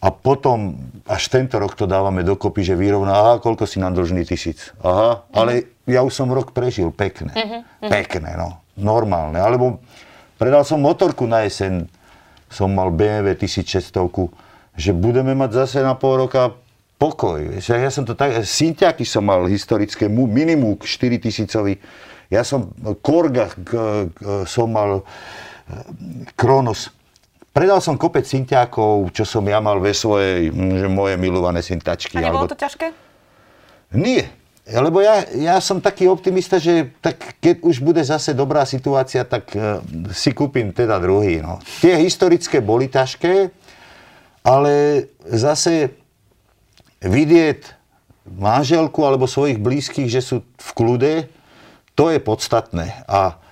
A 0.00 0.08
potom 0.08 0.80
až 1.04 1.28
tento 1.28 1.60
rok 1.60 1.76
to 1.76 1.84
dávame 1.84 2.24
dokopy, 2.24 2.64
že 2.64 2.72
vyrovná, 2.72 3.20
aha, 3.20 3.34
koľko 3.36 3.68
si 3.68 3.76
nám 3.76 3.92
dlžný 3.92 4.24
tisíc. 4.24 4.72
Aha, 4.80 5.28
ale 5.28 5.76
ja 5.84 6.00
už 6.00 6.16
som 6.16 6.32
rok 6.32 6.56
prežil 6.56 6.88
pekné. 6.88 7.36
Uh-huh. 7.36 7.60
Pekné, 7.84 8.32
no. 8.32 8.64
Normálne. 8.80 9.36
Alebo 9.36 9.84
Predal 10.40 10.64
som 10.64 10.80
motorku 10.80 11.28
na 11.28 11.44
jeseň, 11.44 11.84
som 12.48 12.72
mal 12.72 12.88
BMW 12.88 13.36
1600, 13.36 13.92
že 14.72 14.96
budeme 14.96 15.36
mať 15.36 15.50
zase 15.52 15.84
na 15.84 15.92
pol 15.92 16.24
roka 16.24 16.56
pokoj. 16.96 17.60
Ja 17.60 17.92
som 17.92 18.08
to 18.08 18.16
tak, 18.16 18.40
Sintiaky 18.40 19.04
som 19.04 19.28
mal 19.28 19.44
historické, 19.44 20.08
minimum 20.08 20.80
4000 20.80 21.76
ja 22.30 22.40
som 22.46 22.72
Korga 23.04 23.52
som 24.48 24.72
mal 24.72 25.04
Kronos. 26.38 26.88
Predal 27.50 27.82
som 27.82 27.98
kopec 27.98 28.24
Sintiakov, 28.24 29.10
čo 29.10 29.26
som 29.26 29.42
ja 29.44 29.60
mal 29.60 29.76
ve 29.82 29.90
svojej, 29.90 30.48
že 30.54 30.88
moje 30.88 31.18
milované 31.18 31.60
Sintačky. 31.60 32.16
A 32.16 32.30
nebolo 32.30 32.46
to 32.46 32.56
ťažké? 32.56 32.94
Nie. 33.92 34.30
Lebo 34.70 35.02
ja, 35.02 35.26
ja 35.34 35.58
som 35.58 35.82
taký 35.82 36.06
optimista, 36.06 36.62
že 36.62 36.94
tak 37.02 37.42
keď 37.42 37.66
už 37.66 37.82
bude 37.82 37.98
zase 38.06 38.30
dobrá 38.30 38.62
situácia, 38.62 39.26
tak 39.26 39.50
uh, 39.58 39.82
si 40.14 40.30
kúpim 40.30 40.70
teda 40.70 41.02
druhý. 41.02 41.42
No. 41.42 41.58
Tie 41.82 41.98
historické 41.98 42.62
boli 42.62 42.86
ťažké, 42.86 43.50
ale 44.46 44.72
zase 45.26 45.90
vidieť 47.02 47.66
manželku 48.30 49.02
alebo 49.02 49.26
svojich 49.26 49.58
blízkych, 49.58 50.06
že 50.06 50.22
sú 50.22 50.46
v 50.46 50.70
kľude, 50.78 51.14
to 51.98 52.14
je 52.14 52.22
podstatné. 52.22 53.04
A 53.10 53.42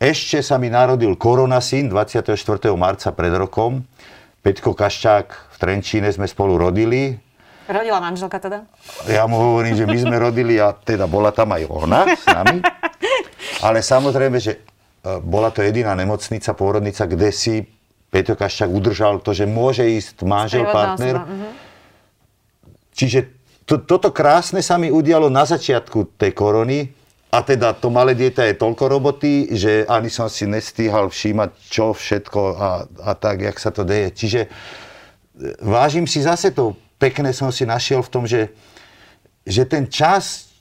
ešte 0.00 0.40
sa 0.40 0.56
mi 0.56 0.70
narodil 0.70 1.18
koronasyn 1.18 1.90
24. 1.90 2.38
marca 2.78 3.10
pred 3.10 3.34
rokom. 3.34 3.84
Peťko 4.40 4.72
Kaščák 4.72 5.28
v 5.28 5.56
Trenčíne 5.60 6.08
sme 6.08 6.24
spolu 6.24 6.56
rodili 6.56 7.20
Rodila 7.70 8.02
manželka 8.02 8.42
teda? 8.42 8.66
Ja 9.06 9.30
mu 9.30 9.38
hovorím, 9.38 9.78
že 9.78 9.86
my 9.86 9.94
sme 9.94 10.16
rodili 10.18 10.58
a 10.58 10.74
teda 10.74 11.06
bola 11.06 11.30
tam 11.30 11.54
aj 11.54 11.62
ona 11.70 12.02
s 12.18 12.26
nami. 12.26 12.58
Ale 13.66 13.78
samozrejme, 13.78 14.42
že 14.42 14.58
e, 14.58 14.60
bola 15.22 15.54
to 15.54 15.62
jediná 15.62 15.94
nemocnica, 15.94 16.50
pôrodnica, 16.58 17.06
kde 17.06 17.30
si 17.30 17.62
Peťo 18.10 18.34
Kaščák 18.34 18.66
udržal 18.66 19.22
to, 19.22 19.30
že 19.30 19.46
môže 19.46 19.86
ísť 19.86 20.26
manžel, 20.26 20.66
partner. 20.66 21.22
Uh-huh. 21.22 21.50
Čiže 22.90 23.30
to, 23.62 23.78
toto 23.78 24.10
krásne 24.10 24.66
sa 24.66 24.74
mi 24.74 24.90
udialo 24.90 25.30
na 25.30 25.46
začiatku 25.46 26.18
tej 26.18 26.34
korony. 26.34 26.90
A 27.30 27.46
teda 27.46 27.70
to 27.78 27.94
malé 27.94 28.18
dieťa 28.18 28.50
je 28.50 28.58
toľko 28.58 28.84
roboty, 28.90 29.54
že 29.54 29.86
ani 29.86 30.10
som 30.10 30.26
si 30.26 30.50
nestíhal 30.50 31.14
všímať, 31.14 31.50
čo 31.70 31.94
všetko 31.94 32.40
a, 32.58 32.70
a 33.06 33.10
tak, 33.14 33.46
jak 33.46 33.54
sa 33.62 33.70
to 33.70 33.86
deje. 33.86 34.10
Čiže 34.10 34.40
e, 34.42 34.48
vážim 35.62 36.10
si 36.10 36.18
zase 36.18 36.50
to 36.50 36.74
pekné 37.00 37.32
som 37.32 37.48
si 37.48 37.64
našiel 37.64 38.04
v 38.04 38.10
tom, 38.12 38.28
že, 38.28 38.52
že 39.48 39.64
ten 39.64 39.88
čas, 39.88 40.52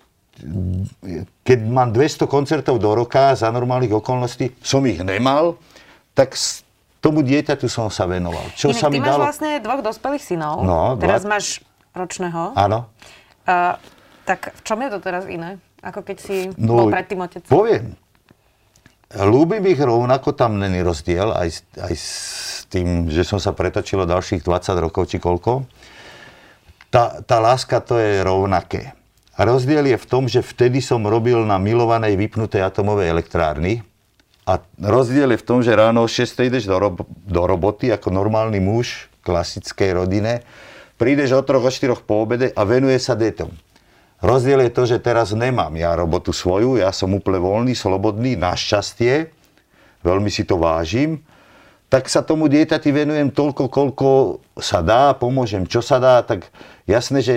keď 1.44 1.60
mám 1.68 1.92
200 1.92 2.24
koncertov 2.32 2.80
do 2.80 2.96
roka 2.96 3.36
za 3.36 3.52
normálnych 3.52 3.92
okolností, 3.92 4.56
som 4.64 4.80
ich 4.88 5.04
nemal, 5.04 5.60
tak 6.16 6.40
tomu 7.04 7.20
dieťaťu 7.28 7.68
som 7.68 7.92
sa 7.92 8.08
venoval. 8.08 8.48
Čo 8.56 8.72
Inak, 8.72 8.80
sa 8.80 8.88
mi 8.88 8.98
ty 8.98 9.04
máš 9.04 9.12
dalo... 9.12 9.24
vlastne 9.28 9.52
dvoch 9.60 9.82
dospelých 9.84 10.24
synov. 10.24 10.64
No, 10.64 10.96
teraz 10.96 11.28
dva... 11.28 11.36
máš 11.36 11.60
ročného. 11.92 12.56
Áno. 12.56 12.88
Uh, 13.44 13.76
tak 14.24 14.56
v 14.56 14.62
čom 14.64 14.80
je 14.80 14.90
to 14.96 15.00
teraz 15.04 15.28
iné? 15.28 15.60
Ako 15.84 16.04
keď 16.04 16.18
si 16.20 16.38
no, 16.56 16.88
bol 16.88 16.88
predtým 16.92 17.20
otec? 17.20 17.44
Poviem. 17.48 17.96
Ľúbim 19.10 19.66
ich 19.66 19.82
rovnako, 19.82 20.38
tam 20.38 20.62
není 20.62 20.86
rozdiel, 20.86 21.34
aj, 21.34 21.66
aj 21.82 21.94
s 21.98 22.70
tým, 22.70 23.10
že 23.10 23.26
som 23.26 23.42
sa 23.42 23.58
pretočil 23.58 24.06
ďalších 24.06 24.46
20 24.46 24.86
rokov, 24.86 25.10
či 25.10 25.18
koľko 25.18 25.66
tá, 26.90 27.22
tá 27.24 27.38
láska 27.38 27.80
to 27.82 27.98
je 27.98 28.22
rovnaké. 28.26 28.94
Rozdiel 29.40 29.96
je 29.96 29.98
v 29.98 30.10
tom, 30.10 30.28
že 30.28 30.44
vtedy 30.44 30.84
som 30.84 31.08
robil 31.08 31.40
na 31.48 31.56
milovanej 31.56 32.20
vypnutej 32.20 32.60
atomovej 32.60 33.08
elektrárny 33.08 33.88
a 34.44 34.60
rozdiel 34.76 35.32
je 35.32 35.40
v 35.40 35.48
tom, 35.48 35.64
že 35.64 35.78
ráno 35.78 36.04
o 36.04 36.12
6 36.12 36.28
ideš 36.44 36.68
do, 36.68 36.76
ro- 36.76 37.08
do 37.08 37.42
roboty 37.48 37.88
ako 37.88 38.12
normálny 38.12 38.60
muž 38.60 39.08
klasickej 39.24 39.96
rodine, 39.96 40.44
prídeš 41.00 41.38
o 41.38 41.42
troch, 41.46 41.64
o 41.64 41.72
štyroch 41.72 42.04
po 42.04 42.28
obede 42.28 42.52
a 42.52 42.62
venuje 42.68 43.00
sa 43.00 43.16
deťom. 43.16 43.70
Rozdiel 44.20 44.68
je 44.68 44.76
to, 44.76 44.84
že 44.84 45.00
teraz 45.00 45.32
nemám 45.32 45.72
ja 45.80 45.96
robotu 45.96 46.36
svoju, 46.36 46.76
ja 46.76 46.92
som 46.92 47.16
úplne 47.16 47.40
voľný, 47.40 47.72
slobodný, 47.72 48.36
našťastie, 48.36 49.32
veľmi 50.04 50.28
si 50.28 50.44
to 50.44 50.60
vážim 50.60 51.24
tak 51.90 52.06
sa 52.06 52.22
tomu 52.22 52.46
dieťati 52.46 52.94
venujem 52.94 53.34
toľko, 53.34 53.66
koľko 53.68 54.10
sa 54.62 54.86
dá, 54.86 55.18
pomôžem, 55.18 55.66
čo 55.66 55.82
sa 55.82 55.98
dá, 55.98 56.22
tak 56.22 56.54
jasné, 56.86 57.26
že 57.26 57.36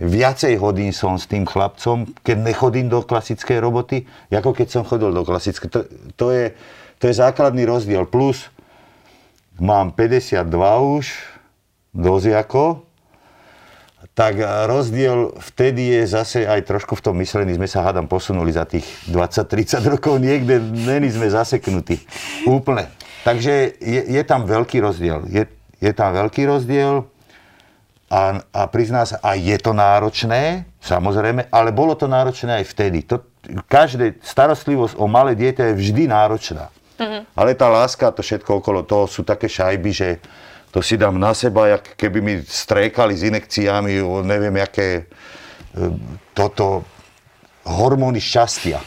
viacej 0.00 0.56
hodín 0.56 0.96
som 0.96 1.20
s 1.20 1.28
tým 1.28 1.44
chlapcom, 1.44 2.08
keď 2.24 2.36
nechodím 2.40 2.88
do 2.88 3.04
klasickej 3.04 3.60
roboty, 3.60 4.08
ako 4.32 4.56
keď 4.56 4.68
som 4.72 4.82
chodil 4.88 5.12
do 5.12 5.22
klasickej. 5.22 5.68
To, 5.68 5.80
to, 6.16 6.26
je, 6.32 6.56
to 6.96 7.12
je 7.12 7.14
základný 7.20 7.68
rozdiel. 7.68 8.08
Plus 8.08 8.48
mám 9.60 9.92
52 9.92 10.40
už, 10.96 11.06
dosť 11.92 12.32
ako. 12.32 12.64
Tak 14.12 14.42
rozdiel 14.66 15.32
vtedy 15.38 16.02
je 16.02 16.02
zase 16.10 16.44
aj 16.44 16.66
trošku 16.66 16.98
v 16.98 17.04
tom 17.10 17.14
myslení, 17.22 17.54
sme 17.54 17.70
sa 17.70 17.86
hádam 17.86 18.10
posunuli 18.10 18.50
za 18.52 18.66
tých 18.66 18.84
20-30 19.08 19.92
rokov, 19.98 20.18
niekde 20.18 20.58
není 20.60 21.08
sme 21.08 21.30
zaseknutí. 21.30 22.02
Úplne. 22.44 22.90
Takže 23.22 23.78
je, 23.78 24.00
je 24.10 24.22
tam 24.26 24.44
veľký 24.44 24.82
rozdiel. 24.82 25.24
Je, 25.30 25.46
je 25.78 25.92
tam 25.94 26.12
veľký 26.12 26.42
rozdiel 26.50 27.06
a, 28.10 28.42
a 28.52 28.60
prizná 28.68 29.06
sa, 29.06 29.22
a 29.22 29.38
je 29.38 29.56
to 29.56 29.72
náročné, 29.72 30.68
samozrejme, 30.82 31.48
ale 31.48 31.70
bolo 31.72 31.94
to 31.94 32.10
náročné 32.10 32.60
aj 32.60 32.66
vtedy. 32.68 33.06
To, 33.08 33.22
každé 33.70 34.20
starostlivosť 34.20 34.98
o 34.98 35.06
malé 35.08 35.32
dieťa 35.38 35.72
je 35.72 35.78
vždy 35.78 36.02
náročná. 36.10 36.68
Mm-hmm. 37.00 37.22
Ale 37.34 37.56
tá 37.56 37.66
láska 37.72 38.12
to 38.12 38.20
všetko 38.22 38.62
okolo 38.62 38.84
toho 38.84 39.08
sú 39.08 39.24
také 39.24 39.48
šajby, 39.48 39.90
že 39.90 40.08
to 40.72 40.80
si 40.80 40.96
dám 40.96 41.20
na 41.20 41.36
seba, 41.36 41.68
jak 41.76 41.84
keby 42.00 42.18
mi 42.24 42.34
strékali 42.40 43.12
s 43.12 43.28
inekciami, 43.28 44.00
neviem, 44.24 44.56
aké 44.56 44.88
e, 44.96 45.02
toto 46.32 46.88
hormóny 47.68 48.18
šťastia. 48.18 48.80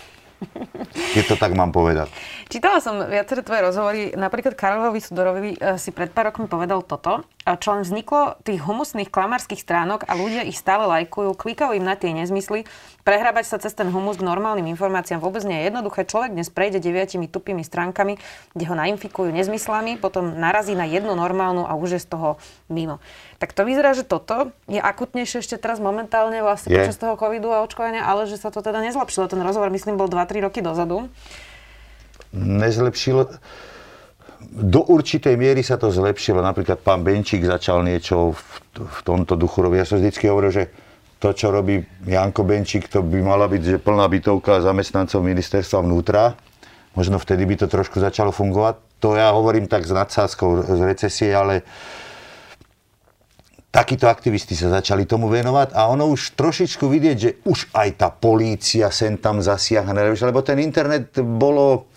Keď 1.13 1.23
to 1.29 1.35
tak 1.37 1.53
mám 1.53 1.69
povedať. 1.69 2.09
Čítala 2.49 2.81
som 2.81 2.99
viaceré 3.05 3.45
tvoje 3.45 3.61
rozhovory. 3.69 4.01
Napríklad 4.17 4.57
Karolovi 4.57 4.97
Sudorovi 4.97 5.51
e, 5.55 5.77
si 5.77 5.93
pred 5.93 6.09
pár 6.09 6.33
rokmi 6.33 6.49
povedal 6.49 6.81
toto. 6.81 7.21
Čo 7.45 7.77
len 7.77 7.85
vzniklo 7.85 8.41
tých 8.41 8.57
humusných 8.65 9.13
klamárskych 9.13 9.61
stránok 9.61 10.09
a 10.09 10.17
ľudia 10.17 10.41
ich 10.41 10.57
stále 10.57 10.89
lajkujú, 10.89 11.37
klikajú 11.37 11.77
im 11.77 11.85
na 11.85 11.93
tie 11.93 12.09
nezmysly. 12.09 12.65
Prehrábať 13.05 13.45
sa 13.45 13.61
cez 13.61 13.77
ten 13.77 13.93
humus 13.93 14.17
k 14.17 14.25
normálnym 14.25 14.65
informáciám 14.73 15.21
vôbec 15.21 15.45
nie 15.45 15.61
je 15.61 15.69
jednoduché. 15.69 16.09
Človek 16.09 16.33
dnes 16.33 16.49
prejde 16.49 16.81
deviatimi 16.81 17.29
tupými 17.29 17.61
stránkami, 17.61 18.17
kde 18.57 18.65
ho 18.65 18.73
nainfikujú 18.73 19.29
nezmyslami, 19.29 20.01
potom 20.01 20.33
narazí 20.33 20.73
na 20.73 20.89
jednu 20.89 21.13
normálnu 21.13 21.69
a 21.69 21.77
už 21.77 22.01
je 22.01 22.01
z 22.01 22.17
toho 22.17 22.41
mimo. 22.65 22.97
Tak 23.37 23.53
to 23.53 23.61
vyzerá, 23.61 23.93
že 23.93 24.09
toto 24.09 24.49
je 24.65 24.81
akutnejšie 24.81 25.45
ešte 25.45 25.61
teraz 25.61 25.77
momentálne 25.77 26.41
vlastne 26.41 26.73
je. 26.73 26.81
počas 26.81 26.97
toho 26.97 27.13
covidu 27.13 27.53
a 27.53 27.61
očkovania, 27.61 28.09
ale 28.09 28.25
že 28.25 28.41
sa 28.41 28.49
to 28.49 28.65
teda 28.65 28.81
nezlepšilo. 28.81 29.29
Ten 29.29 29.45
rozhovor, 29.45 29.69
myslím, 29.69 30.01
bol 30.01 30.09
2-3 30.09 30.49
roky 30.49 30.65
dozadu 30.65 31.05
nezlepšilo. 32.35 33.31
Do 34.51 34.85
určitej 34.85 35.33
miery 35.39 35.65
sa 35.65 35.79
to 35.79 35.89
zlepšilo. 35.89 36.43
Napríklad 36.43 36.81
pán 36.83 37.01
Benčík 37.01 37.41
začal 37.41 37.81
niečo 37.81 38.37
v, 38.37 38.41
v 38.77 38.99
tomto 39.01 39.33
duchu 39.33 39.65
robiť. 39.65 39.77
Ja 39.81 39.87
som 39.87 39.97
vždycky 39.97 40.29
hovoril, 40.29 40.51
že 40.53 40.63
to, 41.17 41.33
čo 41.33 41.49
robí 41.49 41.81
Janko 42.05 42.45
Benčík, 42.45 42.91
to 42.91 43.01
by 43.01 43.23
mala 43.23 43.49
byť 43.49 43.61
že 43.63 43.77
plná 43.81 44.05
bytovka 44.05 44.61
zamestnancov 44.61 45.25
ministerstva 45.25 45.81
vnútra. 45.81 46.37
Možno 46.93 47.19
vtedy 47.19 47.43
by 47.49 47.65
to 47.65 47.67
trošku 47.67 47.97
začalo 47.99 48.29
fungovať. 48.29 49.01
To 49.03 49.17
ja 49.17 49.33
hovorím 49.33 49.67
tak 49.67 49.83
s 49.83 49.91
nadsázkou 49.91 50.63
z 50.63 50.81
recesie, 50.85 51.33
ale 51.35 51.65
takíto 53.75 54.07
aktivisti 54.07 54.55
sa 54.55 54.71
začali 54.71 55.03
tomu 55.03 55.27
venovať 55.27 55.75
a 55.75 55.91
ono 55.91 56.07
už 56.07 56.39
trošičku 56.39 56.87
vidieť, 56.87 57.17
že 57.19 57.31
už 57.43 57.75
aj 57.75 57.89
tá 57.99 58.07
polícia 58.07 58.87
sem 58.87 59.19
tam 59.19 59.43
zasiahne, 59.43 60.15
lebo 60.15 60.39
ten 60.39 60.63
internet 60.63 61.11
bolo 61.19 61.91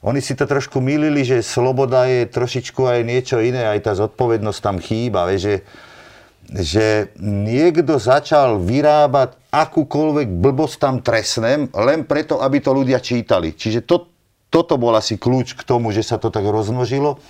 oni 0.00 0.20
si 0.24 0.32
to 0.32 0.48
trošku 0.48 0.80
mýlili, 0.80 1.28
že 1.28 1.44
sloboda 1.44 2.08
je 2.08 2.24
trošičku 2.24 2.88
aj 2.88 3.00
niečo 3.04 3.36
iné, 3.36 3.68
aj 3.68 3.80
tá 3.84 3.92
zodpovednosť 3.92 4.60
tam 4.64 4.76
chýba, 4.80 5.28
že, 5.36 5.60
že 6.48 7.12
niekto 7.20 8.00
začal 8.00 8.56
vyrábať 8.64 9.36
akúkoľvek 9.52 10.28
blbosť 10.40 10.76
tam 10.80 10.94
trestnem, 11.04 11.68
len 11.76 12.08
preto, 12.08 12.40
aby 12.40 12.64
to 12.64 12.72
ľudia 12.72 12.96
čítali. 13.04 13.52
Čiže 13.52 13.84
to, 13.84 14.08
toto 14.48 14.80
bol 14.80 14.96
asi 14.96 15.20
kľúč 15.20 15.52
k 15.52 15.66
tomu, 15.68 15.92
že 15.92 16.00
sa 16.00 16.16
to 16.16 16.32
tak 16.32 16.48
rozmnožilo. 16.48 17.20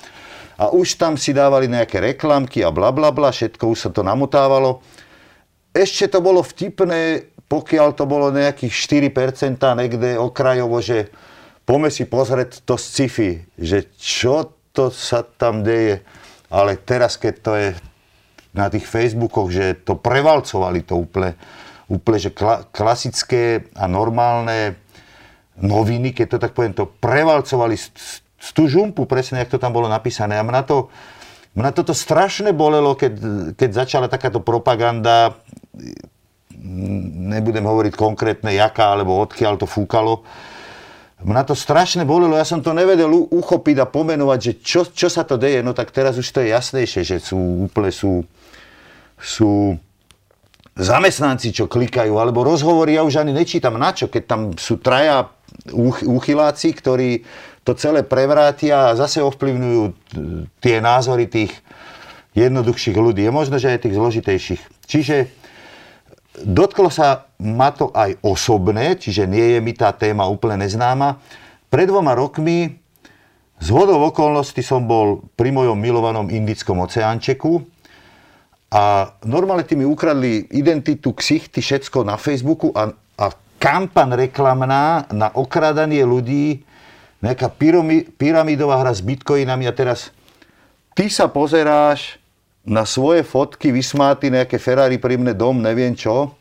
A 0.60 0.70
už 0.70 0.94
tam 0.94 1.18
si 1.18 1.34
dávali 1.34 1.66
nejaké 1.66 1.98
reklamky 1.98 2.62
a 2.62 2.70
bla 2.70 2.94
bla 2.94 3.10
bla, 3.10 3.34
všetko 3.34 3.66
už 3.66 3.78
sa 3.80 3.90
to 3.90 4.06
namotávalo. 4.06 4.78
Ešte 5.74 6.06
to 6.06 6.22
bolo 6.22 6.44
vtipné, 6.46 7.32
pokiaľ 7.50 7.98
to 7.98 8.06
bolo 8.06 8.30
nejakých 8.30 9.10
4% 9.10 9.58
niekde 9.58 10.14
okrajovo, 10.20 10.78
že 10.78 11.10
poďme 11.70 11.86
si 11.94 12.02
pozrieť 12.02 12.66
to 12.66 12.74
sci-fi, 12.74 13.46
že 13.54 13.86
čo 13.94 14.58
to 14.74 14.90
sa 14.90 15.22
tam 15.22 15.62
deje. 15.62 16.02
Ale 16.50 16.74
teraz, 16.74 17.14
keď 17.14 17.34
to 17.38 17.52
je 17.54 17.68
na 18.50 18.66
tých 18.66 18.90
Facebookoch, 18.90 19.54
že 19.54 19.78
to 19.86 19.94
prevalcovali 19.94 20.82
to 20.82 20.98
úplne, 20.98 21.38
úplne 21.86 22.18
že 22.18 22.34
kla, 22.34 22.66
klasické 22.74 23.70
a 23.78 23.86
normálne 23.86 24.82
noviny, 25.62 26.10
keď 26.10 26.26
to 26.34 26.38
tak 26.42 26.58
poviem, 26.58 26.74
to 26.74 26.90
prevalcovali 26.90 27.78
z, 27.78 28.18
z 28.18 28.48
tú 28.50 28.66
žumpu, 28.66 29.06
presne, 29.06 29.38
jak 29.38 29.54
to 29.54 29.62
tam 29.62 29.70
bolo 29.70 29.86
napísané. 29.86 30.42
A 30.42 30.42
mňa 30.42 30.66
to, 30.66 30.90
mňa 31.54 31.70
toto 31.70 31.94
strašne 31.94 32.50
bolelo, 32.50 32.98
keď, 32.98 33.14
keď 33.54 33.70
začala 33.86 34.10
takáto 34.10 34.42
propaganda, 34.42 35.38
nebudem 37.30 37.62
hovoriť 37.62 37.94
konkrétne, 37.94 38.50
jaká, 38.58 38.98
alebo 38.98 39.22
odkiaľ 39.22 39.54
to 39.54 39.70
fúkalo, 39.70 40.26
Mňa 41.20 41.42
to 41.44 41.52
strašne 41.52 42.08
bolelo, 42.08 42.32
ja 42.32 42.48
som 42.48 42.64
to 42.64 42.72
nevedel 42.72 43.12
uchopiť 43.12 43.76
a 43.84 43.90
pomenovať, 43.90 44.38
že 44.40 44.52
čo, 44.64 44.80
čo 44.88 45.12
sa 45.12 45.20
to 45.20 45.36
deje. 45.36 45.60
No 45.60 45.76
tak 45.76 45.92
teraz 45.92 46.16
už 46.16 46.24
to 46.24 46.40
je 46.40 46.56
jasnejšie, 46.56 47.02
že 47.04 47.16
sú 47.20 47.68
úplne 47.68 47.92
sú, 47.92 48.24
sú 49.20 49.76
zamestnanci, 50.80 51.52
čo 51.52 51.68
klikajú, 51.68 52.16
alebo 52.16 52.40
rozhovory, 52.40 52.96
ja 52.96 53.04
už 53.04 53.20
ani 53.20 53.36
nečítam 53.36 53.76
na 53.76 53.92
čo, 53.92 54.08
keď 54.08 54.22
tam 54.24 54.40
sú 54.56 54.80
traja 54.80 55.28
úchyláci, 56.08 56.72
ktorí 56.72 57.20
to 57.68 57.76
celé 57.76 58.00
prevrátia 58.00 58.90
a 58.90 58.96
zase 58.96 59.20
ovplyvňujú 59.20 59.82
tie 60.64 60.80
názory 60.80 61.28
tých 61.28 61.52
jednoduchších 62.32 62.96
ľudí. 62.96 63.28
Je 63.28 63.32
možno, 63.34 63.60
že 63.60 63.76
aj 63.76 63.84
tých 63.84 63.98
zložitejších. 63.98 64.62
Čiže 64.88 65.16
Dotklo 66.38 66.94
sa 66.94 67.26
ma 67.42 67.74
to 67.74 67.90
aj 67.90 68.22
osobné, 68.22 68.94
čiže 68.94 69.26
nie 69.26 69.56
je 69.56 69.58
mi 69.58 69.74
tá 69.74 69.90
téma 69.90 70.30
úplne 70.30 70.62
neznáma. 70.62 71.18
Pred 71.66 71.90
dvoma 71.90 72.14
rokmi 72.14 72.78
z 73.58 73.68
hodou 73.74 73.98
okolností 74.06 74.62
som 74.62 74.86
bol 74.86 75.26
pri 75.34 75.50
mojom 75.50 75.74
milovanom 75.74 76.30
Indickom 76.30 76.78
oceánčeku 76.86 77.66
a 78.70 79.10
normálne 79.26 79.66
tí 79.66 79.74
mi 79.74 79.82
ukradli 79.82 80.46
identitu, 80.54 81.10
ksichty, 81.10 81.58
všetko 81.58 82.06
na 82.06 82.14
Facebooku 82.14 82.70
a, 82.70 82.94
a 83.18 83.26
kampan 83.58 84.14
reklamná 84.14 85.10
na 85.10 85.34
okradanie 85.34 86.06
ľudí, 86.06 86.62
nejaká 87.20 87.50
pyramidová 88.14 88.80
hra 88.80 88.94
s 88.94 89.02
bitcoinami 89.02 89.66
a 89.66 89.74
teraz 89.74 90.14
ty 90.94 91.10
sa 91.10 91.26
pozeráš 91.26 92.19
na 92.70 92.86
svoje 92.86 93.26
fotky 93.26 93.74
vysmáty 93.74 94.30
nejaké 94.30 94.62
Ferrari 94.62 95.02
pri 95.02 95.18
mne 95.18 95.34
dom, 95.34 95.58
neviem 95.58 95.98
čo. 95.98 96.38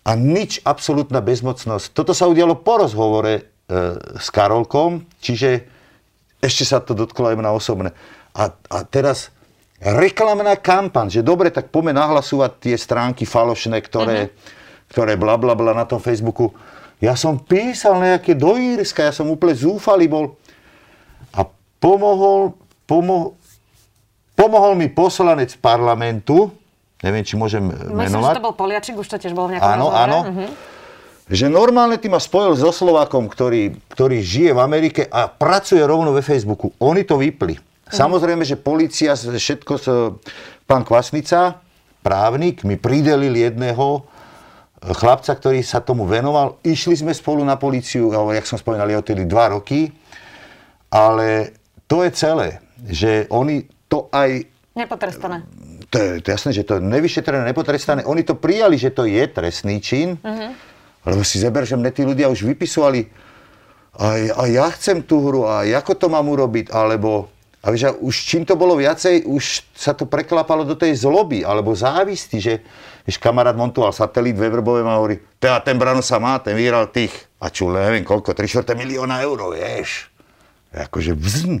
A 0.00 0.16
nič, 0.16 0.64
absolútna 0.64 1.20
bezmocnosť. 1.20 1.92
Toto 1.92 2.16
sa 2.16 2.24
udialo 2.24 2.56
po 2.64 2.80
rozhovore 2.80 3.34
e, 3.36 3.42
s 4.16 4.32
Karolkom, 4.32 5.04
čiže 5.20 5.68
ešte 6.40 6.64
sa 6.64 6.80
to 6.80 6.96
dotklo 6.96 7.28
aj 7.28 7.36
na 7.36 7.52
osobné. 7.52 7.92
A, 8.32 8.48
a 8.48 8.78
teraz 8.88 9.28
reklamná 9.76 10.56
kampaň, 10.56 11.12
že 11.12 11.20
dobre, 11.20 11.52
tak 11.52 11.68
poďme 11.68 12.00
nahlasovať 12.00 12.50
tie 12.56 12.76
stránky 12.80 13.28
falošné, 13.28 13.76
ktoré, 13.84 14.32
uh-huh. 14.32 14.88
ktoré 14.88 15.20
bla 15.20 15.36
bla 15.36 15.52
bla 15.52 15.76
na 15.76 15.84
tom 15.84 16.00
Facebooku. 16.00 16.56
Ja 17.00 17.12
som 17.12 17.36
písal 17.40 18.00
nejaké 18.00 18.36
do 18.36 18.56
Írska, 18.56 19.04
ja 19.04 19.12
som 19.12 19.28
úplne 19.28 19.56
zúfalý 19.56 20.08
bol. 20.08 20.36
A 21.32 21.48
pomohol, 21.80 22.56
pomohol, 22.84 23.39
Pomohol 24.40 24.72
mi 24.72 24.88
poslanec 24.88 25.52
parlamentu, 25.60 26.48
neviem, 27.04 27.20
či 27.20 27.36
môžem 27.36 27.60
menovať. 27.60 28.08
Myslím, 28.08 28.24
že 28.24 28.38
to 28.40 28.46
bol 28.48 28.56
Poliačik, 28.56 28.96
už 28.96 29.04
to 29.04 29.20
tiež 29.20 29.36
bol 29.36 29.52
v 29.52 29.60
nejakom 29.60 29.68
Áno, 29.76 29.92
áno. 29.92 30.18
Uh-huh. 30.24 30.48
Že 31.28 31.52
normálne 31.52 32.00
ty 32.00 32.08
ma 32.08 32.16
spojil 32.16 32.56
so 32.56 32.72
Slovákom, 32.72 33.28
ktorý, 33.28 33.76
ktorý 33.92 34.24
žije 34.24 34.56
v 34.56 34.60
Amerike 34.64 35.02
a 35.12 35.28
pracuje 35.28 35.84
rovno 35.84 36.16
ve 36.16 36.24
Facebooku. 36.24 36.72
Oni 36.80 37.04
to 37.04 37.20
vypli. 37.20 37.60
Uh-huh. 37.60 37.92
Samozrejme, 37.92 38.40
že 38.48 38.56
policia, 38.56 39.12
všetko, 39.12 39.76
pán 40.64 40.88
Kvasnica, 40.88 41.60
právnik, 42.00 42.64
mi 42.64 42.80
pridelil 42.80 43.36
jedného 43.36 44.08
chlapca, 44.80 45.36
ktorý 45.36 45.60
sa 45.60 45.84
tomu 45.84 46.08
venoval. 46.08 46.56
Išli 46.64 46.96
sme 46.96 47.12
spolu 47.12 47.44
na 47.44 47.60
policiu, 47.60 48.08
jak 48.32 48.48
som 48.48 48.56
spomínal, 48.56 48.88
je 48.88 48.96
odtedy 48.96 49.28
dva 49.28 49.52
roky, 49.52 49.92
ale 50.88 51.52
to 51.84 52.00
je 52.00 52.10
celé, 52.16 52.48
že 52.88 53.28
oni 53.28 53.68
to 53.90 54.06
aj... 54.14 54.46
Nepotrestané. 54.78 55.42
To 55.90 55.98
je, 55.98 56.22
to 56.22 56.26
je 56.30 56.34
jasné, 56.38 56.50
že 56.54 56.62
to 56.62 56.78
je 56.78 56.86
nevyšetrené, 56.86 57.42
nepotrestané. 57.50 58.06
Oni 58.06 58.22
to 58.22 58.38
prijali, 58.38 58.78
že 58.78 58.94
to 58.94 59.10
je 59.10 59.26
trestný 59.26 59.82
čin, 59.82 60.14
uh-huh. 60.22 60.54
lebo 61.10 61.26
si 61.26 61.42
zeber, 61.42 61.66
že 61.66 61.74
mne 61.74 61.90
tí 61.90 62.06
ľudia 62.06 62.30
už 62.30 62.46
vypisovali 62.46 63.10
a, 63.98 64.06
a 64.38 64.42
ja 64.46 64.70
chcem 64.70 65.02
tú 65.02 65.18
hru 65.26 65.50
a 65.50 65.66
ako 65.66 65.98
to 65.98 66.06
mám 66.06 66.30
urobiť, 66.30 66.70
alebo 66.70 67.26
a 67.60 67.68
vieš, 67.68 68.00
už 68.00 68.14
čím 68.24 68.42
to 68.48 68.56
bolo 68.56 68.72
viacej, 68.72 69.28
už 69.28 69.76
sa 69.76 69.92
to 69.92 70.08
preklapalo 70.08 70.64
do 70.64 70.72
tej 70.72 70.96
zloby 70.96 71.44
alebo 71.44 71.76
závisti, 71.76 72.40
že 72.40 72.64
vieš, 73.04 73.20
kamarát 73.20 73.52
montoval 73.52 73.92
satelit 73.92 74.32
ve 74.32 74.48
Vrbove 74.48 74.80
a 74.80 74.96
hovorí, 74.96 75.20
teda 75.36 75.60
ten 75.60 75.76
Brano 75.76 76.00
sa 76.00 76.16
má, 76.16 76.40
ten 76.40 76.56
vyhral 76.56 76.88
tých, 76.88 77.12
a 77.36 77.52
čul, 77.52 77.76
neviem 77.76 78.00
koľko, 78.00 78.32
3 78.32 78.64
milióna 78.64 79.20
eur, 79.20 79.52
vieš. 79.52 80.08
Akože 80.72 81.12
vzn. 81.12 81.60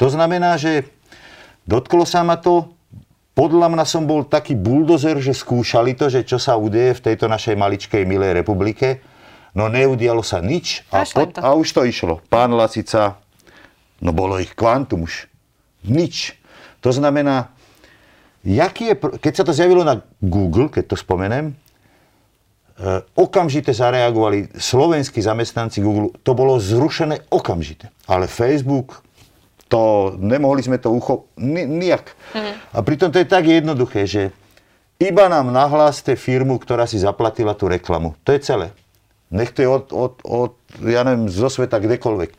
To 0.00 0.08
znamená, 0.08 0.56
že 0.56 0.88
Dotklo 1.68 2.08
sa 2.08 2.24
ma 2.24 2.40
to, 2.40 2.72
podľa 3.36 3.68
mňa 3.68 3.84
som 3.84 4.08
bol 4.08 4.24
taký 4.24 4.56
buldozer, 4.56 5.20
že 5.20 5.36
skúšali 5.36 5.92
to, 5.92 6.08
že 6.08 6.24
čo 6.24 6.40
sa 6.40 6.56
udeje 6.56 6.96
v 6.96 7.04
tejto 7.12 7.28
našej 7.28 7.60
maličkej 7.60 8.08
milej 8.08 8.32
republike. 8.40 9.04
No 9.52 9.68
neudialo 9.68 10.24
sa 10.24 10.40
nič 10.40 10.88
a, 10.88 11.04
pod, 11.04 11.36
a 11.36 11.52
už 11.52 11.68
to 11.76 11.84
išlo. 11.84 12.24
Pán 12.32 12.56
Lasica, 12.56 13.20
no 14.00 14.16
bolo 14.16 14.40
ich 14.40 14.56
kvantum 14.56 15.04
už. 15.04 15.28
Nič. 15.84 16.40
To 16.80 16.88
znamená, 16.88 17.52
jaký 18.48 18.90
je, 18.90 18.94
keď 19.20 19.32
sa 19.36 19.44
to 19.44 19.52
zjavilo 19.52 19.84
na 19.84 20.00
Google, 20.24 20.72
keď 20.72 20.94
to 20.94 20.96
spomenem, 20.96 21.52
e, 21.52 21.54
okamžite 23.12 23.76
zareagovali 23.76 24.56
slovenskí 24.56 25.20
zamestnanci 25.20 25.84
Google. 25.84 26.16
To 26.24 26.32
bolo 26.32 26.56
zrušené 26.56 27.28
okamžite. 27.28 27.92
Ale 28.08 28.24
Facebook, 28.24 29.04
to 29.68 30.16
nemohli 30.18 30.64
sme 30.64 30.80
to 30.80 30.90
ucho... 30.90 31.28
nijak. 31.40 32.16
Mm. 32.34 32.54
A 32.72 32.78
pritom 32.80 33.12
to 33.12 33.20
je 33.20 33.28
tak 33.28 33.44
jednoduché, 33.44 34.08
že 34.08 34.22
iba 34.98 35.30
nám 35.30 35.54
nahláste 35.54 36.18
firmu, 36.18 36.58
ktorá 36.58 36.88
si 36.88 36.98
zaplatila 36.98 37.54
tú 37.54 37.70
reklamu. 37.70 38.18
To 38.26 38.34
je 38.34 38.40
celé. 38.42 38.66
Nech 39.30 39.52
to 39.52 39.62
je 39.62 39.68
od, 39.68 39.92
od, 39.92 40.14
od 40.24 40.52
ja 40.88 41.04
neviem, 41.04 41.28
zo 41.28 41.52
sveta 41.52 41.78
kdekoľvek. 41.78 42.32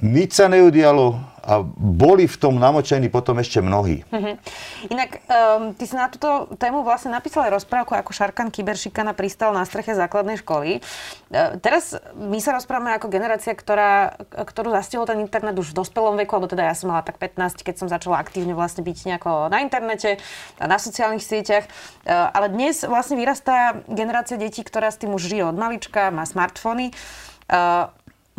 Nič 0.00 0.30
sa 0.32 0.48
neudialo, 0.48 1.20
a 1.50 1.66
boli 1.74 2.30
v 2.30 2.36
tom 2.38 2.62
namočení 2.62 3.10
potom 3.10 3.42
ešte 3.42 3.58
mnohí. 3.58 4.06
Uh-huh. 4.06 4.38
Inak, 4.86 5.18
um, 5.26 5.74
ty 5.74 5.82
si 5.82 5.98
na 5.98 6.06
túto 6.06 6.46
tému 6.54 6.86
vlastne 6.86 7.10
napísal 7.10 7.50
aj 7.50 7.58
rozprávku, 7.58 7.98
ako 7.98 8.14
Šarkan 8.14 8.54
Kyberšikana 8.54 9.18
pristal 9.18 9.50
na 9.50 9.66
streche 9.66 9.98
základnej 9.98 10.38
školy. 10.38 10.78
Uh, 10.78 11.58
teraz 11.58 11.98
my 12.14 12.38
sa 12.38 12.54
rozprávame 12.54 12.94
ako 12.94 13.10
generácia, 13.10 13.50
ktorá, 13.50 14.14
ktorú 14.30 14.70
zastihol 14.70 15.10
ten 15.10 15.18
internet 15.18 15.58
už 15.58 15.74
v 15.74 15.82
dospelom 15.82 16.14
veku, 16.22 16.38
alebo 16.38 16.46
teda 16.46 16.70
ja 16.70 16.78
som 16.78 16.94
mala 16.94 17.02
tak 17.02 17.18
15, 17.18 17.66
keď 17.66 17.74
som 17.82 17.90
začala 17.90 18.22
aktívne 18.22 18.54
vlastne 18.54 18.86
byť 18.86 18.96
nejako 19.10 19.50
na 19.50 19.58
internete, 19.58 20.22
na 20.62 20.78
sociálnych 20.78 21.26
sieťach. 21.26 21.66
Uh, 22.06 22.30
ale 22.30 22.46
dnes 22.54 22.86
vlastne 22.86 23.18
vyrastá 23.18 23.82
generácia 23.90 24.38
detí, 24.38 24.62
ktorá 24.62 24.94
s 24.94 25.02
tým 25.02 25.18
už 25.18 25.26
žije 25.26 25.50
od 25.50 25.58
malička, 25.58 26.14
má 26.14 26.22
smartfóny. 26.22 26.94
Uh, 27.50 27.90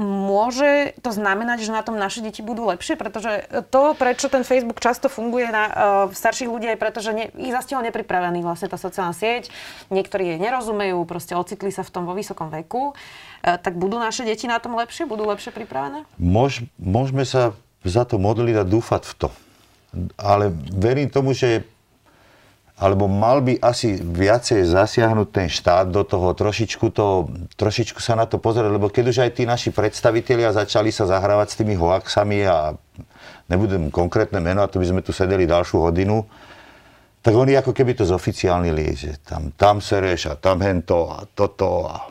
Môže 0.02 0.98
to 1.06 1.14
znamenať, 1.14 1.62
že 1.62 1.70
na 1.70 1.86
tom 1.86 1.94
naše 1.94 2.26
deti 2.26 2.42
budú 2.42 2.66
lepšie? 2.66 2.98
Pretože 2.98 3.46
to, 3.70 3.94
prečo 3.94 4.34
ten 4.34 4.42
Facebook 4.42 4.82
často 4.82 5.14
funguje 5.14 5.54
na 5.54 5.64
uh, 5.70 5.74
starších 6.10 6.50
ľudí, 6.50 6.66
je 6.74 6.82
preto, 6.82 7.06
že 7.06 7.14
ne, 7.14 7.30
ich 7.38 7.54
zastihol 7.54 7.86
nepripravený 7.86 8.42
vlastne 8.42 8.66
tá 8.66 8.82
sociálna 8.82 9.14
sieť. 9.14 9.54
Niektorí 9.94 10.34
jej 10.34 10.40
nerozumejú, 10.42 11.06
proste 11.06 11.38
ocitli 11.38 11.70
sa 11.70 11.86
v 11.86 11.94
tom 11.94 12.10
vo 12.10 12.18
vysokom 12.18 12.50
veku. 12.50 12.98
Uh, 12.98 13.62
tak 13.62 13.78
budú 13.78 14.02
naše 14.02 14.26
deti 14.26 14.50
na 14.50 14.58
tom 14.58 14.74
lepšie? 14.74 15.06
Budú 15.06 15.30
lepšie 15.30 15.54
pripravené? 15.54 16.10
Môž, 16.18 16.66
môžeme 16.82 17.22
sa 17.22 17.54
za 17.86 18.02
to 18.02 18.18
modliť 18.18 18.58
a 18.58 18.66
dúfať 18.66 19.06
v 19.06 19.14
to. 19.22 19.30
Ale 20.18 20.50
verím 20.74 21.14
tomu, 21.14 21.38
že 21.38 21.62
alebo 22.82 23.06
mal 23.06 23.46
by 23.46 23.62
asi 23.62 23.94
viacej 24.02 24.66
zasiahnuť 24.66 25.28
ten 25.30 25.46
štát 25.46 25.94
do 25.94 26.02
toho, 26.02 26.34
trošičku, 26.34 26.90
to, 26.90 27.30
trošičku 27.54 28.02
sa 28.02 28.18
na 28.18 28.26
to 28.26 28.42
pozrieť, 28.42 28.74
lebo 28.74 28.90
keď 28.90 29.06
už 29.14 29.18
aj 29.22 29.32
tí 29.38 29.46
naši 29.46 29.70
predstavitelia 29.70 30.50
začali 30.50 30.90
sa 30.90 31.06
zahrávať 31.06 31.54
s 31.54 31.58
tými 31.62 31.78
hoaxami 31.78 32.42
a 32.50 32.74
nebudem 33.54 33.94
konkrétne 33.94 34.42
meno, 34.42 34.66
a 34.66 34.72
to 34.72 34.82
by 34.82 34.90
sme 34.90 35.06
tu 35.06 35.14
sedeli 35.14 35.46
ďalšiu 35.46 35.78
hodinu, 35.78 36.26
tak 37.22 37.38
oni 37.38 37.54
ako 37.54 37.70
keby 37.70 37.94
to 37.94 38.02
zoficiálnili, 38.02 38.98
že 38.98 39.22
tam, 39.22 39.54
tam 39.54 39.78
sereš 39.78 40.34
a 40.34 40.42
tam 40.42 40.58
hento 40.66 41.06
a 41.06 41.30
toto. 41.38 41.86
A... 41.86 42.10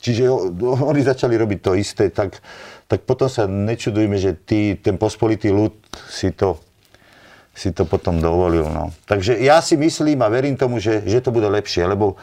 Čiže 0.00 0.32
oni 0.64 1.04
začali 1.04 1.36
robiť 1.36 1.60
to 1.60 1.76
isté, 1.76 2.08
tak, 2.08 2.40
tak 2.88 3.04
potom 3.04 3.28
sa 3.28 3.44
nečudujme, 3.44 4.16
že 4.16 4.32
tí, 4.32 4.80
ten 4.80 4.96
pospolitý 4.96 5.52
ľud 5.52 5.76
si 6.08 6.32
to 6.32 6.56
si 7.54 7.74
to 7.74 7.84
potom 7.84 8.22
dovolil. 8.22 8.66
No. 8.70 8.94
Takže 9.04 9.36
ja 9.42 9.58
si 9.60 9.74
myslím 9.76 10.22
a 10.22 10.32
verím 10.32 10.56
tomu, 10.56 10.78
že, 10.78 11.02
že 11.04 11.20
to 11.20 11.34
bude 11.34 11.46
lepšie, 11.50 11.84
lebo 11.84 12.16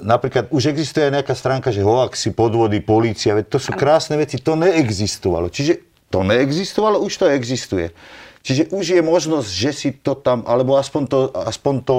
napríklad 0.00 0.50
už 0.50 0.74
existuje 0.74 1.10
nejaká 1.10 1.34
stránka, 1.34 1.70
že 1.70 1.84
hoaxi, 1.84 2.34
podvody, 2.34 2.82
polícia, 2.82 3.34
veď 3.34 3.46
to 3.50 3.58
sú 3.62 3.74
krásne 3.74 4.18
veci, 4.18 4.38
to 4.42 4.58
neexistovalo. 4.58 5.50
Čiže 5.50 5.80
to 6.10 6.22
neexistovalo, 6.22 7.02
už 7.02 7.12
to 7.14 7.26
existuje. 7.30 7.90
Čiže 8.44 8.70
už 8.76 8.84
je 8.98 9.02
možnosť, 9.02 9.48
že 9.48 9.70
si 9.72 9.88
to 9.96 10.14
tam, 10.14 10.44
alebo 10.44 10.76
aspoň 10.76 11.02
to, 11.08 11.18
aspoň 11.32 11.74
to 11.82 11.98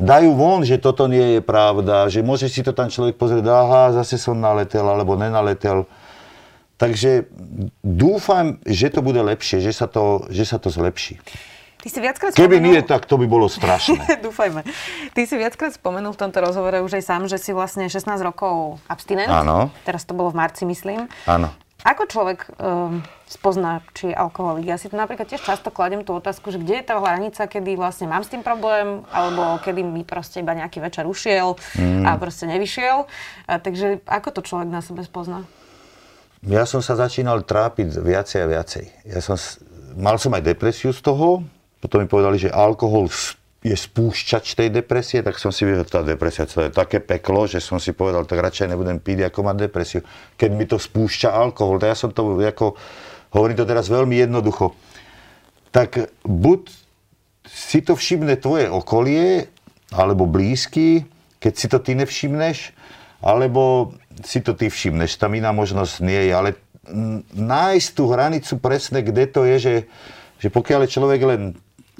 dajú 0.00 0.34
von, 0.34 0.66
že 0.66 0.82
toto 0.82 1.06
nie 1.06 1.38
je 1.38 1.40
pravda, 1.44 2.10
že 2.10 2.24
môže 2.26 2.50
si 2.50 2.64
to 2.64 2.74
tam 2.74 2.90
človek 2.90 3.14
pozrieť, 3.14 3.46
aha, 3.46 3.94
zase 4.02 4.18
som 4.18 4.34
naletel, 4.34 4.82
alebo 4.82 5.14
nenaletel. 5.14 5.86
Takže 6.80 7.28
dúfam, 7.84 8.56
že 8.64 8.88
to 8.88 9.04
bude 9.04 9.20
lepšie, 9.20 9.60
že 9.60 9.76
sa 9.76 9.84
to, 9.84 10.24
že 10.32 10.48
sa 10.48 10.56
to 10.56 10.72
zlepší. 10.72 11.20
Ty 11.80 11.88
si 11.88 11.98
viackrát 11.98 12.36
Keby 12.36 12.60
spomenul... 12.60 12.76
nie, 12.76 12.80
tak 12.84 13.08
to 13.08 13.16
by 13.16 13.24
bolo 13.24 13.48
strašné. 13.48 14.04
Dúfajme. 14.26 14.60
Ty 15.16 15.22
si 15.24 15.34
viackrát 15.40 15.72
spomenul 15.72 16.12
v 16.12 16.20
tomto 16.20 16.38
rozhovore 16.44 16.84
už 16.84 17.00
aj 17.00 17.04
sám, 17.08 17.22
že 17.24 17.40
si 17.40 17.56
vlastne 17.56 17.88
16 17.88 18.04
rokov 18.20 18.76
abstinent. 18.84 19.32
Áno. 19.32 19.72
Teraz 19.88 20.04
to 20.04 20.12
bolo 20.12 20.28
v 20.28 20.44
marci, 20.44 20.68
myslím. 20.68 21.08
Áno. 21.24 21.48
Ako 21.80 22.04
človek 22.04 22.44
um, 22.60 23.00
spozná, 23.24 23.80
či 23.96 24.12
je 24.12 24.16
alkoholik? 24.16 24.68
Ja 24.68 24.76
si 24.76 24.92
to 24.92 25.00
napríklad 25.00 25.32
tiež 25.32 25.40
často 25.40 25.72
kladem 25.72 26.04
tú 26.04 26.12
otázku, 26.12 26.52
že 26.52 26.60
kde 26.60 26.84
je 26.84 26.92
tá 26.92 27.00
hranica, 27.00 27.48
kedy 27.48 27.72
vlastne 27.72 28.04
mám 28.04 28.20
s 28.20 28.28
tým 28.28 28.44
problém, 28.44 29.00
alebo 29.08 29.56
kedy 29.64 29.80
mi 29.80 30.04
proste 30.04 30.44
iba 30.44 30.52
nejaký 30.52 30.76
večer 30.84 31.08
ušiel 31.08 31.56
mm. 31.80 32.04
a 32.04 32.20
proste 32.20 32.44
nevyšiel. 32.44 33.08
A, 33.48 33.56
takže 33.56 34.04
ako 34.04 34.28
to 34.36 34.40
človek 34.44 34.68
na 34.68 34.84
sebe 34.84 35.00
spozná? 35.08 35.48
Ja 36.44 36.68
som 36.68 36.84
sa 36.84 37.00
začínal 37.00 37.48
trápiť 37.48 37.96
viacej 37.96 38.38
a 38.44 38.46
viacej. 38.48 38.84
Ja 39.08 39.24
som, 39.24 39.40
mal 39.96 40.20
som 40.20 40.36
aj 40.36 40.44
depresiu 40.44 40.92
z 40.92 41.00
toho, 41.00 41.40
potom 41.80 42.04
mi 42.04 42.08
povedali, 42.08 42.36
že 42.36 42.52
alkohol 42.52 43.08
je 43.60 43.76
spúšťač 43.76 44.56
tej 44.56 44.68
depresie, 44.72 45.20
tak 45.20 45.36
som 45.36 45.52
si 45.52 45.68
vyvedel, 45.68 45.84
tá 45.84 46.00
depresia 46.00 46.48
to 46.48 46.64
je 46.64 46.72
také 46.72 46.96
peklo, 46.96 47.44
že 47.44 47.60
som 47.60 47.76
si 47.76 47.92
povedal, 47.92 48.24
tak 48.24 48.40
radšej 48.40 48.72
nebudem 48.72 48.96
piť, 48.96 49.28
ako 49.28 49.44
mať 49.44 49.56
depresiu. 49.68 50.00
Keď 50.40 50.50
mi 50.52 50.64
to 50.64 50.80
spúšťa 50.80 51.28
alkohol, 51.28 51.76
tak 51.76 51.92
ja 51.92 51.96
som 51.96 52.08
to, 52.08 52.40
ako, 52.40 52.72
hovorím 53.36 53.60
to 53.60 53.68
teraz 53.68 53.92
veľmi 53.92 54.16
jednoducho, 54.16 54.72
tak 55.68 56.08
buď 56.24 56.72
si 57.44 57.84
to 57.84 57.92
všimne 57.92 58.32
tvoje 58.40 58.64
okolie, 58.72 59.52
alebo 59.92 60.24
blízky, 60.24 61.04
keď 61.36 61.52
si 61.52 61.66
to 61.68 61.78
ty 61.84 61.92
nevšimneš, 61.98 62.72
alebo 63.20 63.92
si 64.24 64.40
to 64.40 64.56
ty 64.56 64.72
všimneš. 64.72 65.20
Tam 65.20 65.36
iná 65.36 65.52
možnosť 65.52 65.94
nie 66.00 66.30
je, 66.30 66.32
ale 66.32 66.50
nájsť 67.36 67.88
tú 67.92 68.08
hranicu 68.08 68.56
presne, 68.56 69.04
kde 69.04 69.24
to 69.28 69.44
je, 69.44 69.56
že, 69.60 69.76
že 70.40 70.48
pokiaľ 70.48 70.88
je 70.88 70.94
človek 70.96 71.20
len 71.28 71.42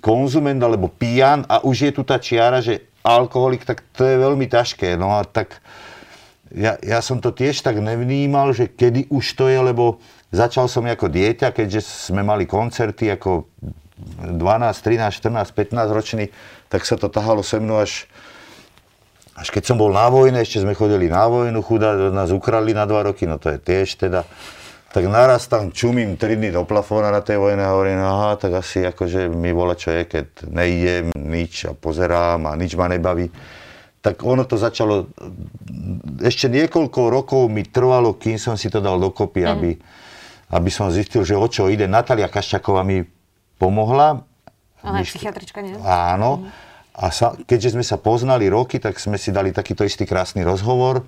konzument 0.00 0.58
alebo 0.60 0.88
pijan 0.88 1.44
a 1.46 1.62
už 1.62 1.88
je 1.88 1.92
tu 1.94 2.02
tá 2.02 2.16
čiara, 2.16 2.64
že 2.64 2.90
alkoholik, 3.04 3.64
tak 3.64 3.84
to 3.96 4.04
je 4.04 4.16
veľmi 4.16 4.48
ťažké. 4.48 4.96
No 4.96 5.16
a 5.16 5.24
tak 5.24 5.60
ja, 6.50 6.76
ja 6.82 6.98
som 6.98 7.22
to 7.22 7.30
tiež 7.30 7.62
tak 7.62 7.78
nevnímal, 7.78 8.50
že 8.50 8.66
kedy 8.66 9.08
už 9.12 9.24
to 9.38 9.46
je, 9.46 9.60
lebo 9.60 10.02
začal 10.34 10.66
som 10.66 10.82
ako 10.84 11.06
dieťa, 11.06 11.54
keďže 11.54 12.10
sme 12.10 12.26
mali 12.26 12.44
koncerty 12.44 13.06
ako 13.14 13.46
12, 14.24 14.36
13, 14.36 15.20
14, 15.22 15.54
15 15.54 15.96
ročný, 15.96 16.24
tak 16.72 16.82
sa 16.88 16.96
to 16.96 17.06
tahalo 17.12 17.44
se 17.44 17.60
mnou 17.60 17.78
až, 17.78 18.08
až 19.36 19.48
keď 19.52 19.62
som 19.70 19.76
bol 19.78 19.92
na 19.92 20.08
vojne, 20.08 20.40
ešte 20.40 20.64
sme 20.64 20.74
chodili 20.74 21.06
na 21.06 21.28
vojnu, 21.28 21.60
chudá, 21.62 21.94
nás 22.10 22.32
ukrali 22.32 22.72
na 22.72 22.88
dva 22.88 23.06
roky, 23.06 23.28
no 23.28 23.36
to 23.36 23.52
je 23.54 23.58
tiež 23.60 24.00
teda 24.00 24.24
tak 24.90 25.06
naraz 25.06 25.46
tam 25.46 25.70
čumím 25.70 26.18
3 26.18 26.34
dny 26.34 26.50
do 26.50 26.66
plafóna 26.66 27.14
na 27.14 27.22
tej 27.22 27.38
vojne 27.38 27.62
a 27.62 27.70
hovorím, 27.70 28.02
aha, 28.02 28.34
tak 28.34 28.58
asi 28.58 28.82
akože 28.82 29.30
mi 29.30 29.54
vola 29.54 29.78
čo 29.78 29.94
je, 29.94 30.02
keď 30.02 30.50
nejdem 30.50 31.14
nič 31.14 31.70
a 31.70 31.72
pozerám 31.78 32.50
a 32.50 32.58
nič 32.58 32.74
ma 32.74 32.90
nebaví. 32.90 33.30
Tak 34.02 34.26
ono 34.26 34.42
to 34.42 34.58
začalo, 34.58 35.06
ešte 36.18 36.50
niekoľko 36.50 37.00
rokov 37.06 37.46
mi 37.46 37.62
trvalo, 37.62 38.18
kým 38.18 38.34
som 38.40 38.58
si 38.58 38.66
to 38.66 38.82
dal 38.82 38.98
dokopy, 38.98 39.46
mm. 39.46 39.50
aby, 39.54 39.70
aby 40.58 40.70
som 40.72 40.90
zistil, 40.90 41.22
že 41.22 41.38
o 41.38 41.46
čo 41.46 41.70
ide. 41.70 41.86
Natalia 41.86 42.26
Kaščaková 42.26 42.82
mi 42.82 43.06
pomohla. 43.62 44.26
Ona 44.82 45.04
je 45.04 45.06
psychiatrička, 45.06 45.62
nie? 45.62 45.76
Áno. 45.86 46.42
Mm. 46.42 46.68
A 47.00 47.14
sa, 47.14 47.38
keďže 47.38 47.78
sme 47.78 47.84
sa 47.86 47.94
poznali 48.00 48.50
roky, 48.50 48.82
tak 48.82 48.98
sme 48.98 49.20
si 49.20 49.30
dali 49.30 49.54
takýto 49.54 49.86
istý 49.86 50.02
krásny 50.02 50.42
rozhovor. 50.42 51.06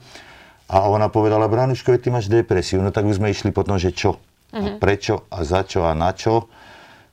A 0.73 0.89
ona 0.89 1.13
povedala, 1.13 1.53
Branuško, 1.53 2.01
ty 2.01 2.09
máš 2.09 2.33
depresiu. 2.33 2.81
No 2.81 2.89
tak 2.89 3.05
už 3.05 3.21
sme 3.21 3.29
išli 3.29 3.53
potom, 3.53 3.77
že 3.77 3.93
čo? 3.93 4.17
Uh-huh. 4.17 4.57
A 4.57 4.69
mhm. 4.73 4.81
prečo 4.81 5.29
a 5.29 5.45
za 5.45 5.69
čo 5.69 5.85
a 5.85 5.93
na 5.93 6.17
čo? 6.17 6.49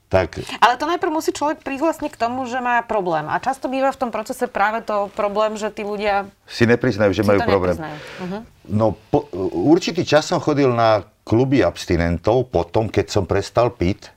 Tak... 0.09 0.41
Ale 0.57 0.73
to 0.81 0.89
najprv 0.89 1.13
musí 1.13 1.29
človek 1.29 1.61
prísť 1.61 1.83
vlastne 1.85 2.09
k 2.09 2.17
tomu, 2.17 2.41
že 2.49 2.57
má 2.57 2.81
problém. 2.81 3.29
A 3.29 3.37
často 3.37 3.69
býva 3.69 3.93
v 3.93 3.99
tom 4.01 4.09
procese 4.09 4.49
práve 4.49 4.81
to 4.81 5.05
problém, 5.13 5.53
že 5.53 5.69
tí 5.69 5.85
ľudia... 5.85 6.25
Si 6.49 6.65
nepriznajú, 6.65 7.13
že 7.13 7.21
majú 7.21 7.45
problém. 7.45 7.77
Uh-huh. 7.77 8.41
No, 8.65 8.97
po, 9.13 9.29
určitý 9.53 10.01
čas 10.01 10.25
som 10.25 10.41
chodil 10.41 10.73
na 10.73 11.05
kluby 11.21 11.61
abstinentov 11.61 12.49
potom, 12.49 12.89
keď 12.89 13.05
som 13.05 13.29
prestal 13.29 13.69
piť. 13.69 14.09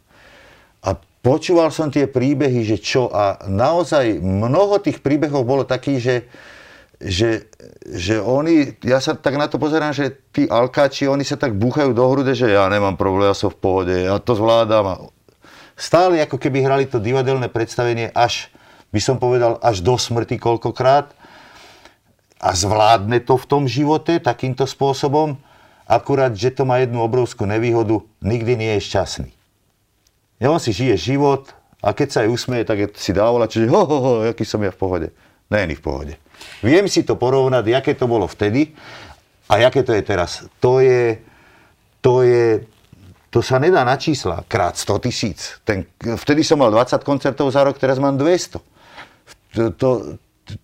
A 0.80 0.96
počúval 1.20 1.68
som 1.68 1.92
tie 1.92 2.08
príbehy, 2.08 2.64
že 2.64 2.80
čo. 2.80 3.12
A 3.12 3.44
naozaj 3.44 4.16
mnoho 4.16 4.80
tých 4.80 5.04
príbehov 5.04 5.44
bolo 5.44 5.68
takých, 5.68 6.00
že 6.00 6.14
že, 7.02 7.50
že 7.82 8.22
oni, 8.22 8.78
ja 8.86 9.02
sa 9.02 9.18
tak 9.18 9.34
na 9.34 9.50
to 9.50 9.58
pozerám, 9.58 9.90
že 9.90 10.14
tí 10.30 10.46
alkáči, 10.46 11.10
oni 11.10 11.26
sa 11.26 11.34
tak 11.34 11.58
búchajú 11.58 11.90
do 11.90 12.06
hrude, 12.06 12.30
že 12.30 12.54
ja 12.54 12.70
nemám 12.70 12.94
problém, 12.94 13.26
ja 13.26 13.34
som 13.34 13.50
v 13.50 13.58
pohode, 13.58 13.94
ja 14.06 14.22
to 14.22 14.38
zvládam. 14.38 15.10
Stále 15.74 16.22
ako 16.22 16.38
keby 16.38 16.62
hrali 16.62 16.84
to 16.86 17.02
divadelné 17.02 17.50
predstavenie 17.50 18.14
až, 18.14 18.54
by 18.94 19.00
som 19.02 19.18
povedal, 19.18 19.58
až 19.58 19.82
do 19.82 19.98
smrti 19.98 20.38
koľkokrát 20.38 21.10
a 22.38 22.50
zvládne 22.54 23.18
to 23.26 23.34
v 23.34 23.48
tom 23.50 23.66
živote 23.66 24.22
takýmto 24.22 24.62
spôsobom, 24.62 25.34
akurát, 25.90 26.30
že 26.38 26.54
to 26.54 26.62
má 26.62 26.78
jednu 26.78 27.02
obrovskú 27.02 27.50
nevýhodu, 27.50 27.98
nikdy 28.22 28.54
nie 28.54 28.72
je 28.78 28.86
šťastný. 28.86 29.30
Ja 30.38 30.54
on 30.54 30.62
si 30.62 30.70
žije 30.70 30.94
život 30.98 31.50
a 31.82 31.90
keď 31.90 32.08
sa 32.14 32.18
aj 32.22 32.30
usmeje, 32.30 32.62
tak 32.62 32.94
si 32.94 33.10
dávala, 33.10 33.50
čiže 33.50 33.66
ho, 33.66 33.82
ho, 33.82 33.98
ho, 33.98 34.12
aký 34.30 34.46
som 34.46 34.62
ja 34.62 34.70
v 34.70 34.78
pohode. 34.78 35.08
Není 35.50 35.74
v 35.78 35.82
pohode. 35.82 36.14
Viem 36.62 36.86
si 36.86 37.02
to 37.02 37.18
porovnať, 37.18 37.64
aké 37.74 37.92
to 37.98 38.06
bolo 38.06 38.30
vtedy 38.30 38.70
a 39.50 39.58
aké 39.58 39.82
to 39.82 39.92
je 39.92 40.02
teraz. 40.02 40.46
To 40.62 40.78
je, 40.78 41.18
to 42.00 42.22
je, 42.22 42.64
to 43.28 43.40
sa 43.40 43.58
nedá 43.58 43.82
na 43.82 43.98
čísla, 43.98 44.46
krát 44.46 44.78
100 44.78 45.04
tisíc. 45.04 45.58
Ten, 45.66 45.88
vtedy 45.98 46.46
som 46.46 46.60
mal 46.60 46.70
20 46.70 47.02
koncertov 47.02 47.50
za 47.50 47.66
rok, 47.66 47.76
teraz 47.76 47.98
mám 47.98 48.16
200. 48.16 48.60
To, 49.52 49.62
to, 49.76 49.88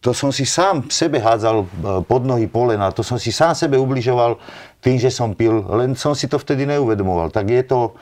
to 0.00 0.10
som 0.12 0.34
si 0.34 0.44
sám 0.44 0.90
sebe 0.90 1.22
hádzal 1.22 1.64
e, 1.64 1.66
pod 2.04 2.24
nohy 2.24 2.50
polena, 2.50 2.90
to 2.90 3.04
som 3.04 3.20
si 3.20 3.30
sám 3.30 3.54
sebe 3.54 3.78
ubližoval 3.78 4.36
tým, 4.82 4.96
že 4.98 5.12
som 5.12 5.32
pil, 5.32 5.64
len 5.74 5.94
som 5.94 6.12
si 6.12 6.26
to 6.26 6.40
vtedy 6.40 6.66
neuvedomoval. 6.66 7.30
Tak 7.30 7.46
je 7.46 7.62
to, 7.62 7.94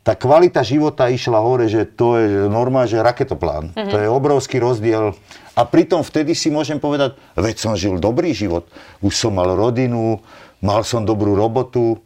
tá 0.00 0.16
kvalita 0.16 0.64
života 0.64 1.12
išla 1.12 1.44
hore, 1.44 1.68
že 1.68 1.84
to 1.84 2.16
je 2.16 2.48
normálne, 2.48 2.88
že 2.88 3.04
raketoplán. 3.04 3.76
Mm-hmm. 3.76 3.90
To 3.92 3.96
je 4.00 4.08
obrovský 4.08 4.56
rozdiel. 4.56 5.12
A 5.52 5.60
pritom 5.68 6.00
vtedy 6.00 6.32
si 6.32 6.48
môžem 6.48 6.80
povedať, 6.80 7.20
veď 7.36 7.56
som 7.60 7.76
žil 7.76 8.00
dobrý 8.00 8.32
život. 8.32 8.64
Už 9.04 9.12
som 9.12 9.36
mal 9.36 9.52
rodinu, 9.52 10.24
mal 10.64 10.88
som 10.88 11.04
dobrú 11.04 11.36
robotu. 11.36 12.00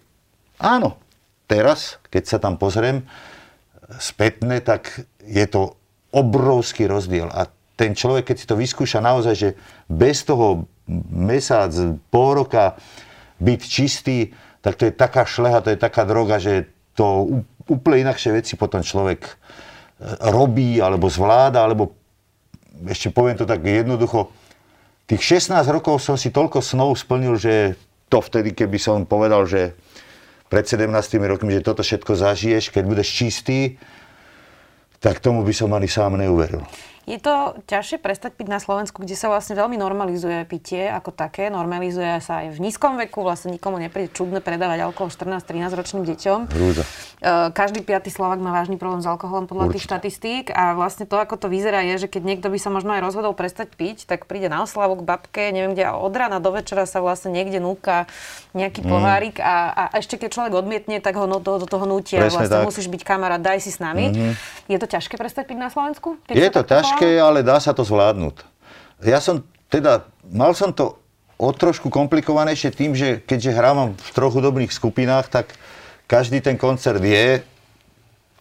Áno, 0.59 0.99
teraz, 1.47 2.03
keď 2.11 2.23
sa 2.27 2.39
tam 2.43 2.59
pozriem 2.59 3.07
spätne, 4.03 4.59
tak 4.59 5.07
je 5.23 5.47
to 5.47 5.79
obrovský 6.11 6.91
rozdiel. 6.91 7.31
A 7.31 7.47
ten 7.79 7.95
človek, 7.95 8.35
keď 8.35 8.37
si 8.43 8.47
to 8.51 8.59
vyskúša 8.59 8.99
naozaj, 9.03 9.35
že 9.35 9.51
bez 9.87 10.27
toho 10.27 10.67
mesiac, 11.11 11.71
pol 12.11 12.43
roka 12.43 12.79
byť 13.39 13.61
čistý, 13.63 14.35
tak 14.63 14.79
to 14.79 14.91
je 14.91 14.95
taká 14.95 15.27
šleha, 15.27 15.63
to 15.63 15.75
je 15.75 15.79
taká 15.79 16.03
droga, 16.07 16.43
že 16.43 16.71
to 16.95 17.43
úplne 17.69 18.05
inakšie 18.05 18.31
veci 18.35 18.55
potom 18.55 18.85
človek 18.85 19.21
e, 19.25 19.33
robí, 20.33 20.79
alebo 20.81 21.09
zvláda, 21.09 21.65
alebo 21.65 21.97
ešte 22.89 23.15
poviem 23.15 23.39
to 23.39 23.47
tak 23.47 23.63
jednoducho, 23.63 24.31
tých 25.05 25.43
16 25.45 25.61
rokov 25.69 26.01
som 26.01 26.17
si 26.17 26.33
toľko 26.33 26.65
snov 26.65 26.97
splnil, 26.97 27.37
že 27.37 27.77
to 28.09 28.25
vtedy, 28.25 28.57
keby 28.57 28.81
som 28.81 29.05
povedal, 29.05 29.45
že 29.45 29.77
pred 30.49 30.65
17 30.65 30.89
rokmi, 31.25 31.57
že 31.57 31.67
toto 31.67 31.85
všetko 31.85 32.17
zažiješ, 32.17 32.73
keď 32.73 32.83
budeš 32.85 33.09
čistý, 33.11 33.77
tak 35.03 35.21
tomu 35.21 35.45
by 35.45 35.53
som 35.53 35.73
ani 35.77 35.89
sám 35.91 36.17
neuveril. 36.17 36.65
Je 37.05 37.21
to 37.21 37.61
ťažšie 37.69 38.01
prestať 38.01 38.33
piť 38.37 38.49
na 38.49 38.57
Slovensku, 38.57 39.05
kde 39.05 39.13
sa 39.13 39.29
vlastne 39.29 39.53
veľmi 39.57 39.77
normalizuje 39.77 40.49
pitie 40.49 40.89
ako 40.89 41.13
také. 41.13 41.53
Normalizuje 41.53 42.21
sa 42.25 42.45
aj 42.45 42.57
v 42.57 42.59
nízkom 42.65 42.97
veku. 42.97 43.21
Vlastne 43.21 43.53
nikomu 43.53 43.77
nepríde 43.77 44.09
čudné 44.17 44.41
predávať 44.41 44.89
alkohol 44.89 45.13
14-13 45.13 45.69
ročným 45.77 46.05
deťom. 46.09 46.39
Hrúza. 46.49 46.85
E, 47.21 47.53
každý 47.53 47.85
piatý 47.85 48.09
Slovak 48.09 48.41
má 48.41 48.57
vážny 48.57 48.81
problém 48.81 49.05
s 49.05 49.09
alkoholom 49.09 49.45
podľa 49.45 49.69
Určite. 49.69 49.77
tých 49.77 49.85
štatistík. 49.85 50.45
A 50.57 50.73
vlastne 50.73 51.05
to, 51.05 51.21
ako 51.21 51.37
to 51.37 51.53
vyzerá, 51.53 51.85
je, 51.85 52.05
že 52.05 52.09
keď 52.09 52.23
niekto 52.25 52.49
by 52.49 52.57
sa 52.57 52.73
možno 52.73 52.97
aj 52.97 53.05
rozhodol 53.05 53.37
prestať 53.37 53.77
piť, 53.77 54.09
tak 54.09 54.25
príde 54.25 54.49
na 54.49 54.65
oslavu 54.65 54.97
k 55.01 55.03
babke, 55.05 55.53
neviem 55.53 55.77
kde, 55.77 55.85
a 55.85 56.01
od 56.01 56.13
rána 56.17 56.41
do 56.41 56.57
večera 56.57 56.89
sa 56.89 57.05
vlastne 57.05 57.37
niekde 57.37 57.61
núka 57.61 58.09
nejaký 58.57 58.81
mm. 58.81 58.89
pohárik 58.89 59.37
a, 59.43 59.73
a, 59.73 59.85
ešte 59.99 60.17
keď 60.17 60.31
človek 60.31 60.53
odmietne, 60.55 61.03
tak 61.03 61.19
ho 61.19 61.27
no, 61.27 61.43
do, 61.43 61.61
do 61.61 61.67
toho 61.67 61.85
nútia. 61.85 62.23
Presne 62.23 62.49
vlastne 62.49 62.61
tak. 62.63 62.69
musíš 62.71 62.87
byť 62.89 63.03
kamarát, 63.03 63.43
daj 63.43 63.61
si 63.61 63.75
s 63.75 63.83
nami. 63.83 64.15
Mm-hmm. 64.15 64.33
Je 64.71 64.79
to 64.79 64.87
ťažké 64.87 65.15
prestať 65.19 65.51
piť 65.51 65.59
na 65.59 65.69
Slovensku? 65.69 66.17
je 66.31 66.49
to 66.49 66.63
ťažké 66.63 66.94
ťažké, 66.95 67.19
ale 67.19 67.43
dá 67.43 67.59
sa 67.59 67.75
to 67.75 67.83
zvládnuť. 67.83 68.47
Ja 69.03 69.19
som 69.19 69.43
teda, 69.67 70.07
mal 70.31 70.55
som 70.55 70.71
to 70.71 71.03
o 71.35 71.51
trošku 71.51 71.91
komplikovanejšie 71.91 72.71
tým, 72.71 72.95
že 72.95 73.19
keďže 73.27 73.59
hrávam 73.59 73.99
v 73.99 74.11
trochu 74.15 74.39
dobrých 74.39 74.71
skupinách, 74.71 75.27
tak 75.27 75.59
každý 76.07 76.39
ten 76.39 76.55
koncert 76.55 77.03
je 77.03 77.43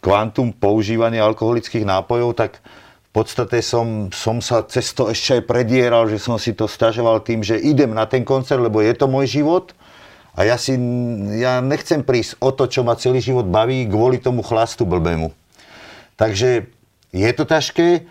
kvantum 0.03 0.53
používania 0.53 1.25
alkoholických 1.25 1.87
nápojov, 1.87 2.37
tak 2.37 2.61
v 2.61 3.09
podstate 3.09 3.65
som, 3.65 4.13
som 4.13 4.41
sa 4.41 4.61
cez 4.65 4.93
to 4.93 5.09
ešte 5.09 5.41
aj 5.41 5.43
predieral, 5.49 6.05
že 6.05 6.21
som 6.21 6.37
si 6.37 6.53
to 6.53 6.69
stažoval 6.69 7.25
tým, 7.25 7.41
že 7.41 7.57
idem 7.57 7.93
na 7.93 8.05
ten 8.05 8.21
koncert, 8.21 8.61
lebo 8.61 8.83
je 8.83 8.93
to 8.93 9.09
môj 9.09 9.41
život 9.41 9.73
a 10.37 10.45
ja, 10.45 10.57
si, 10.57 10.77
ja 11.39 11.61
nechcem 11.61 12.01
prísť 12.01 12.41
o 12.41 12.49
to, 12.53 12.65
čo 12.69 12.81
ma 12.85 12.97
celý 12.97 13.21
život 13.21 13.45
baví 13.45 13.85
kvôli 13.85 14.17
tomu 14.17 14.41
chlastu 14.41 14.85
blbému. 14.85 15.33
Takže 16.17 16.69
je 17.13 17.31
to 17.33 17.43
ťažké, 17.45 18.05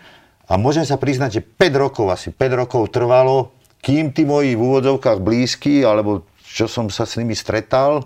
a 0.47 0.59
môžem 0.59 0.83
sa 0.83 0.99
priznať, 0.99 1.39
že 1.39 1.41
5 1.41 1.83
rokov, 1.83 2.05
asi 2.11 2.29
5 2.29 2.61
rokov 2.67 2.91
trvalo, 2.91 3.55
kým 3.79 4.11
tí 4.11 4.27
moji 4.27 4.55
v 4.55 4.63
úvodzovkách 4.63 5.19
blízky, 5.23 5.83
alebo 5.83 6.27
čo 6.43 6.67
som 6.67 6.87
sa 6.87 7.07
s 7.07 7.19
nimi 7.19 7.35
stretal, 7.35 8.03
e, 8.03 8.05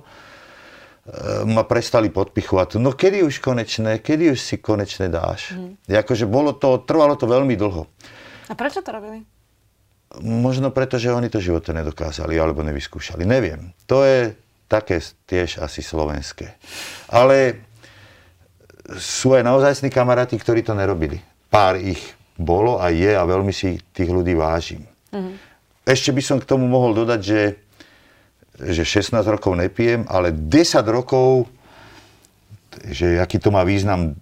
ma 1.50 1.66
prestali 1.66 2.10
podpichovať. 2.14 2.78
No 2.78 2.94
kedy 2.94 3.26
už 3.26 3.42
konečné, 3.42 4.02
kedy 4.02 4.34
už 4.34 4.40
si 4.42 4.56
konečne 4.58 5.10
dáš? 5.10 5.54
Mm. 5.54 5.78
Akože 5.86 6.26
bolo 6.26 6.54
to, 6.54 6.82
trvalo 6.82 7.18
to 7.18 7.30
veľmi 7.30 7.54
dlho. 7.58 7.86
A 8.50 8.54
prečo 8.54 8.82
to 8.82 8.90
robili? 8.90 9.22
Možno 10.24 10.72
preto, 10.72 10.96
že 10.98 11.12
oni 11.14 11.28
to 11.28 11.44
živote 11.44 11.76
nedokázali 11.76 12.40
alebo 12.40 12.64
nevyskúšali. 12.64 13.28
Neviem. 13.28 13.76
To 13.92 14.08
je 14.08 14.34
také 14.72 15.04
tiež 15.28 15.60
asi 15.60 15.84
slovenské. 15.84 16.56
Ale 17.12 17.60
sú 18.96 19.36
aj 19.36 19.44
naozajstní 19.44 19.92
kamaráti, 19.92 20.40
ktorí 20.40 20.64
to 20.64 20.72
nerobili. 20.72 21.20
Pár 21.52 21.76
ich 21.76 22.17
bolo 22.38 22.78
a 22.78 22.94
je 22.94 23.12
a 23.12 23.26
veľmi 23.26 23.52
si 23.52 23.82
tých 23.92 24.10
ľudí 24.10 24.38
vážim. 24.38 24.86
Mm-hmm. 25.12 25.36
Ešte 25.88 26.14
by 26.14 26.22
som 26.22 26.38
k 26.38 26.46
tomu 26.46 26.70
mohol 26.70 26.94
dodať, 26.94 27.20
že, 27.24 27.42
že 28.62 28.84
16 28.86 29.18
rokov 29.26 29.58
nepijem, 29.58 30.06
ale 30.08 30.30
10 30.32 30.84
rokov, 30.88 31.50
že 32.86 33.18
aký 33.18 33.42
to 33.42 33.50
má 33.50 33.66
význam 33.66 34.14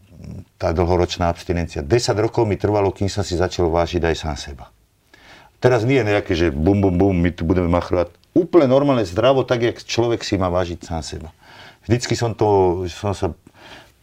tá 0.56 0.72
dlhoročná 0.72 1.28
abstinencia. 1.28 1.84
10 1.84 1.92
rokov 2.18 2.48
mi 2.48 2.56
trvalo, 2.56 2.90
kým 2.96 3.12
som 3.12 3.22
si 3.22 3.36
začal 3.36 3.68
vážiť 3.68 4.02
aj 4.02 4.16
sám 4.16 4.38
seba. 4.40 4.66
Teraz 5.60 5.84
nie 5.84 6.00
je 6.00 6.06
nejaké, 6.06 6.34
že 6.38 6.48
bum, 6.54 6.80
bum, 6.80 6.94
bum, 6.94 7.16
my 7.16 7.34
tu 7.34 7.44
budeme 7.44 7.68
machrovať. 7.68 8.14
Úplne 8.36 8.68
normálne, 8.70 9.08
zdravo, 9.08 9.48
tak, 9.48 9.64
jak 9.66 9.78
človek 9.82 10.22
si 10.22 10.38
má 10.38 10.52
vážiť 10.52 10.80
sám 10.86 11.02
seba. 11.02 11.30
Vždycky 11.88 12.14
som 12.14 12.38
to, 12.38 12.84
som 12.92 13.18
sa 13.18 13.34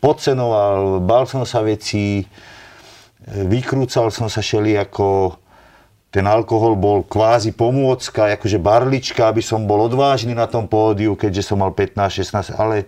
podcenoval, 0.02 0.98
bál 0.98 1.30
som 1.30 1.46
sa 1.46 1.62
vecí, 1.62 2.26
vykrúcal 3.26 4.10
som 4.10 4.26
sa 4.26 4.42
šeli 4.42 4.74
ako 4.78 5.38
ten 6.12 6.28
alkohol 6.28 6.76
bol 6.76 7.08
kvázi 7.08 7.56
pomôcka, 7.56 8.36
akože 8.36 8.60
barlička, 8.60 9.32
aby 9.32 9.40
som 9.40 9.64
bol 9.64 9.88
odvážny 9.88 10.36
na 10.36 10.44
tom 10.44 10.68
pódiu, 10.68 11.16
keďže 11.16 11.48
som 11.48 11.64
mal 11.64 11.72
15-16, 11.72 12.52
ale 12.52 12.84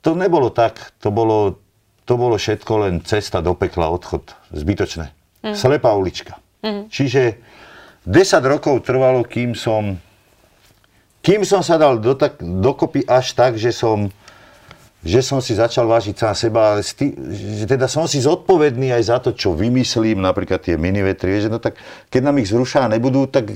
to 0.00 0.16
nebolo 0.16 0.48
tak. 0.48 0.96
To 1.04 1.12
bolo, 1.12 1.60
to 2.08 2.16
bolo 2.16 2.40
všetko 2.40 2.72
len 2.88 2.94
cesta 3.04 3.44
do 3.44 3.52
pekla, 3.52 3.92
odchod. 3.92 4.32
Zbytočné. 4.56 5.12
Mm. 5.44 5.52
Slepá 5.52 5.92
ulička. 5.92 6.40
Mm. 6.64 6.88
Čiže 6.88 7.36
10 8.08 8.40
rokov 8.48 8.88
trvalo, 8.88 9.20
kým 9.28 9.52
som, 9.52 10.00
kým 11.20 11.44
som 11.44 11.60
sa 11.60 11.76
dal 11.76 12.00
do 12.00 12.16
tak, 12.16 12.40
dokopy 12.40 13.04
až 13.04 13.36
tak, 13.36 13.60
že 13.60 13.68
som 13.68 14.08
že 15.04 15.20
som 15.22 15.38
si 15.38 15.54
začal 15.54 15.86
vážiť 15.86 16.14
sám 16.18 16.34
seba, 16.34 16.60
ale 16.74 16.82
stý, 16.82 17.14
že 17.60 17.66
teda 17.68 17.86
som 17.86 18.08
si 18.10 18.18
zodpovedný 18.18 18.90
aj 18.96 19.02
za 19.06 19.16
to, 19.22 19.36
čo 19.36 19.54
vymyslím, 19.54 20.18
napríklad 20.18 20.62
tie 20.64 20.74
minivetry, 20.74 21.46
že 21.46 21.48
no 21.52 21.62
tak 21.62 21.78
keď 22.08 22.20
nám 22.26 22.40
ich 22.42 22.50
zrušá 22.50 22.90
nebudú, 22.90 23.28
tak 23.30 23.54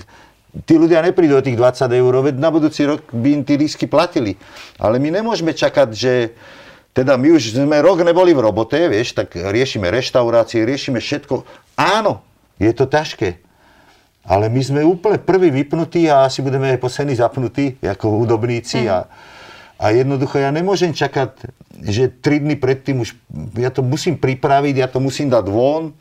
tí 0.66 0.74
ľudia 0.79 1.03
neprídu 1.03 1.38
o 1.38 1.44
tých 1.44 1.59
20 1.59 1.90
eur, 1.90 2.14
veď 2.22 2.37
na 2.38 2.50
budúci 2.50 2.87
rok 2.87 3.03
by 3.11 3.29
im 3.40 3.42
tí 3.42 3.55
lísky 3.59 3.87
platili. 3.87 4.38
Ale 4.79 4.98
my 5.03 5.22
nemôžeme 5.22 5.55
čakať, 5.55 5.88
že 5.94 6.12
teda 6.90 7.14
my 7.14 7.38
už 7.38 7.55
sme 7.55 7.79
rok 7.79 8.03
neboli 8.03 8.35
v 8.35 8.42
robote, 8.42 8.90
vieš, 8.90 9.14
tak 9.14 9.38
riešime 9.38 9.87
reštaurácie, 9.94 10.66
riešime 10.66 10.98
všetko. 10.98 11.46
Áno, 11.79 12.26
je 12.59 12.70
to 12.74 12.90
ťažké. 12.90 13.38
Ale 14.26 14.53
my 14.53 14.61
sme 14.61 14.81
úplne 14.85 15.16
prvý 15.16 15.48
vypnutí 15.55 16.11
a 16.11 16.26
asi 16.26 16.42
budeme 16.42 16.74
aj 16.74 16.83
poslední 16.83 17.14
zapnutí, 17.16 17.79
ako 17.81 18.20
hudobníci. 18.20 18.85
Mm. 18.85 18.90
A, 18.90 18.96
a 19.81 19.97
jednoducho 19.97 20.37
ja 20.37 20.53
nemôžem 20.53 20.93
čakať, 20.93 21.49
že 21.88 22.12
3 22.12 22.45
dny 22.45 22.55
predtým 22.61 23.01
už, 23.01 23.16
ja 23.57 23.73
to 23.73 23.81
musím 23.81 24.21
pripraviť, 24.21 24.75
ja 24.77 24.88
to 24.93 25.01
musím 25.01 25.33
dať 25.33 25.49
von 25.49 25.97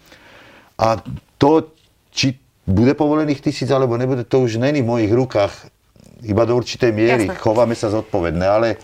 a 0.75 0.99
to, 1.39 1.71
či 2.11 2.35
bude 2.67 2.91
povolených 2.91 3.39
tisíc 3.39 3.71
alebo 3.71 3.95
nebude, 3.95 4.27
to 4.27 4.43
už 4.43 4.59
není 4.59 4.83
v 4.83 4.91
mojich 4.91 5.13
rukách, 5.15 5.71
iba 6.27 6.43
do 6.43 6.59
určitej 6.59 6.91
miery, 6.91 7.31
Jasne. 7.31 7.39
chováme 7.39 7.75
sa 7.79 7.87
zodpovedne, 7.87 8.43
ale 8.43 8.75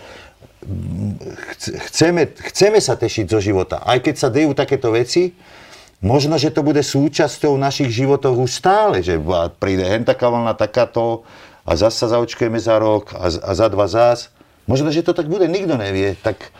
chceme, 1.91 2.31
chceme 2.31 2.79
sa 2.79 2.95
tešiť 2.95 3.25
zo 3.27 3.43
života. 3.43 3.83
Aj 3.83 3.99
keď 3.99 4.15
sa 4.15 4.31
dejú 4.31 4.55
takéto 4.55 4.95
veci, 4.95 5.35
možno, 5.99 6.39
že 6.39 6.55
to 6.55 6.63
bude 6.63 6.79
súčasťou 6.79 7.59
našich 7.59 7.91
životov 7.91 8.39
už 8.39 8.51
stále, 8.63 9.03
že 9.03 9.19
príde 9.59 9.83
hen 9.83 10.07
taká 10.07 10.31
vlna, 10.31 10.55
takáto 10.55 11.27
a 11.67 11.75
zase 11.75 12.05
sa 12.05 12.17
zaočkujeme 12.17 12.57
za 12.57 12.79
rok 12.79 13.13
a, 13.13 13.27
a 13.27 13.51
za 13.51 13.67
dva 13.67 13.85
zás. 13.91 14.31
Možno, 14.65 14.89
že 14.89 15.05
to 15.05 15.13
tak 15.13 15.29
bude, 15.29 15.45
nikto 15.45 15.77
nevie. 15.77 16.17
Tak 16.19 16.53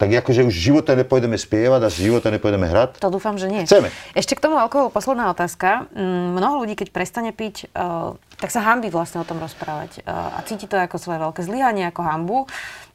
Tak 0.00 0.08
akože 0.08 0.48
už 0.48 0.56
v 0.56 0.64
živote 0.72 0.96
nepôjdeme 0.96 1.36
spievať 1.36 1.80
a 1.84 1.88
v 1.92 2.08
živote 2.08 2.32
nepôjdeme 2.32 2.64
hrať? 2.64 3.04
To 3.04 3.12
dúfam, 3.12 3.36
že 3.36 3.52
nie. 3.52 3.68
Chceme. 3.68 3.92
Ešte 4.16 4.32
k 4.32 4.40
tomu 4.40 4.56
alkoholu 4.56 4.88
posledná 4.88 5.28
otázka. 5.28 5.92
Mm, 5.92 6.40
mnoho 6.40 6.64
ľudí, 6.64 6.72
keď 6.72 6.88
prestane 6.88 7.36
piť, 7.36 7.68
uh, 7.76 8.16
tak 8.40 8.48
sa 8.48 8.64
hambí 8.64 8.88
vlastne 8.88 9.20
o 9.20 9.28
tom 9.28 9.36
rozprávať. 9.36 10.00
Uh, 10.08 10.40
a 10.40 10.40
cíti 10.48 10.64
to 10.64 10.80
ako 10.80 10.96
svoje 10.96 11.20
veľké 11.20 11.44
zlyhanie, 11.44 11.84
ako 11.84 12.00
hambu. 12.00 12.38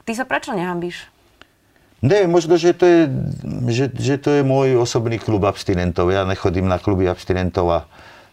Ty 0.02 0.18
sa 0.18 0.26
prečo 0.26 0.58
nehambíš? 0.58 1.06
Neviem, 2.02 2.34
možno, 2.34 2.58
že 2.58 2.74
to, 2.74 2.86
je, 2.90 3.02
že, 3.70 3.86
že 3.94 4.16
to 4.18 4.30
je 4.38 4.42
môj 4.42 4.74
osobný 4.82 5.22
klub 5.22 5.46
abstinentov. 5.46 6.10
Ja 6.10 6.26
nechodím 6.26 6.66
na 6.66 6.82
kluby 6.82 7.06
abstinentov 7.06 7.66
a 7.70 7.80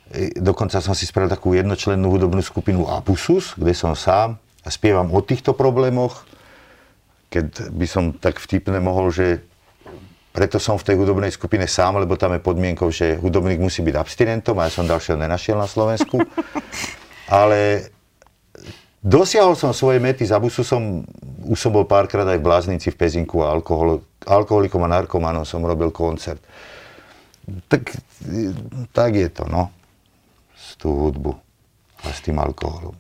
e, 0.09 0.33
dokonca 0.41 0.81
som 0.81 0.97
si 0.97 1.05
spravil 1.05 1.29
takú 1.29 1.53
jednočlennú 1.53 2.09
hudobnú 2.09 2.41
skupinu 2.41 2.89
Apusus, 2.89 3.53
kde 3.53 3.77
som 3.77 3.93
sám 3.93 4.41
a 4.63 4.69
spievam 4.71 5.11
o 5.11 5.21
týchto 5.23 5.53
problémoch. 5.53 6.27
Keď 7.33 7.73
by 7.73 7.87
som 7.89 8.05
tak 8.15 8.39
vtipne 8.39 8.79
mohol, 8.79 9.11
že 9.11 9.43
preto 10.33 10.57
som 10.57 10.81
v 10.81 10.87
tej 10.89 10.97
hudobnej 10.97 11.29
skupine 11.29 11.69
sám, 11.69 12.01
lebo 12.01 12.17
tam 12.17 12.33
je 12.33 12.41
podmienkou, 12.41 12.89
že 12.89 13.21
hudobník 13.21 13.61
musí 13.61 13.85
byť 13.85 13.97
abstinentom 13.99 14.57
a 14.61 14.69
ja 14.69 14.73
som 14.73 14.89
ďalšieho 14.89 15.21
nenašiel 15.21 15.61
na 15.61 15.69
Slovensku. 15.69 16.25
Ale 17.29 17.93
Dosiahol 19.03 19.59
som 19.59 19.75
svoje 19.75 19.99
mety, 19.99 20.23
za 20.23 20.39
busu 20.39 20.63
som, 20.63 21.03
už 21.43 21.59
som 21.59 21.75
bol 21.75 21.83
párkrát 21.83 22.23
aj 22.23 22.39
v 22.39 22.47
Bláznici 22.47 22.95
v 22.95 23.03
Pezinku 23.03 23.43
a 23.43 23.51
alkohol, 23.51 24.07
alkoholikom 24.23 24.79
a 24.87 24.93
narkomanom 24.95 25.43
som 25.43 25.59
robil 25.67 25.91
koncert. 25.91 26.39
Tak, 27.67 27.83
tak 28.95 29.11
je 29.19 29.27
to, 29.27 29.43
no. 29.51 29.75
S 30.55 30.79
tú 30.79 30.95
hudbu 30.95 31.35
a 32.07 32.15
s 32.15 32.23
tým 32.23 32.39
alkoholom. 32.39 32.95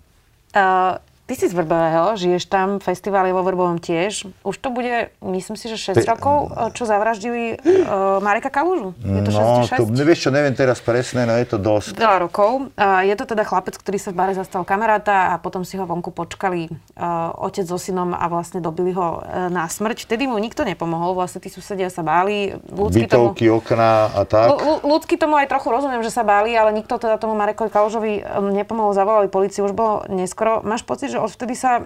Uh, 0.50 0.98
Ty 1.22 1.38
si 1.38 1.46
z 1.46 1.54
Vrbového, 1.54 2.18
žiješ 2.18 2.50
tam, 2.50 2.82
festival 2.82 3.30
je 3.30 3.30
vo 3.30 3.46
Vrbovom 3.46 3.78
tiež. 3.78 4.26
Už 4.42 4.58
to 4.58 4.74
bude, 4.74 5.14
myslím 5.22 5.54
si, 5.54 5.70
že 5.70 5.94
6 5.94 6.02
Pe... 6.02 6.18
rokov, 6.18 6.50
eh, 6.50 6.74
čo 6.74 6.82
zavraždili 6.82 7.62
uh, 7.62 8.18
Mareka 8.18 8.50
Kalužu. 8.50 8.90
Je 8.98 9.22
to 9.22 9.30
no, 9.30 9.62
6, 9.62 9.78
6? 9.78 9.78
To, 9.78 9.84
nevieš 9.86 10.18
čo, 10.26 10.30
neviem 10.34 10.50
teraz 10.58 10.82
presne, 10.82 11.22
no 11.22 11.38
je 11.38 11.46
to 11.46 11.62
dosť. 11.62 11.94
Veľa 11.94 12.26
rokov. 12.26 12.74
Uh, 12.74 13.06
je 13.06 13.14
to 13.14 13.22
teda 13.22 13.46
chlapec, 13.46 13.78
ktorý 13.78 14.02
sa 14.02 14.10
v 14.10 14.18
bare 14.18 14.34
zastal 14.34 14.66
kamaráta 14.66 15.30
a 15.30 15.38
potom 15.38 15.62
si 15.62 15.78
ho 15.78 15.86
vonku 15.86 16.10
počkali 16.10 16.66
uh, 16.98 17.30
otec 17.38 17.70
so 17.70 17.78
synom 17.78 18.18
a 18.18 18.26
vlastne 18.26 18.58
dobili 18.58 18.90
ho 18.90 19.22
uh, 19.22 19.46
na 19.46 19.70
smrť. 19.70 20.10
Vtedy 20.10 20.26
mu 20.26 20.42
nikto 20.42 20.66
nepomohol, 20.66 21.14
vlastne 21.14 21.38
tí 21.38 21.54
susedia 21.54 21.86
sa 21.86 22.02
báli. 22.02 22.50
Ľudsky 22.66 23.06
Bytovky, 23.06 23.46
tomu, 23.46 23.62
okná 23.62 24.10
a 24.10 24.26
tak. 24.26 24.58
L- 24.58 24.82
ľudsky 24.82 25.14
tomu 25.14 25.38
aj 25.38 25.46
trochu 25.46 25.70
rozumiem, 25.70 26.02
že 26.02 26.10
sa 26.10 26.26
báli, 26.26 26.58
ale 26.58 26.74
nikto 26.74 26.98
teda 26.98 27.14
tomu 27.14 27.38
Marekovi 27.38 27.70
Kalužovi 27.70 28.26
um, 28.26 28.50
nepomohol, 28.50 28.90
zavolali 28.90 29.30
policiu, 29.30 29.70
už 29.70 29.72
bolo 29.78 30.02
neskoro. 30.10 30.66
Máš 30.66 30.82
pocit, 30.82 31.11
že 31.12 31.20
odvtedy 31.20 31.52
sa 31.52 31.84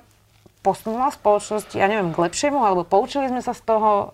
posunula 0.62 1.14
spoločnosť, 1.14 1.78
ja 1.78 1.86
neviem, 1.86 2.10
k 2.10 2.18
lepšiemu, 2.18 2.58
alebo 2.58 2.82
poučili 2.82 3.30
sme 3.30 3.38
sa 3.42 3.54
z 3.54 3.62
toho 3.62 3.90
uh, 3.90 4.08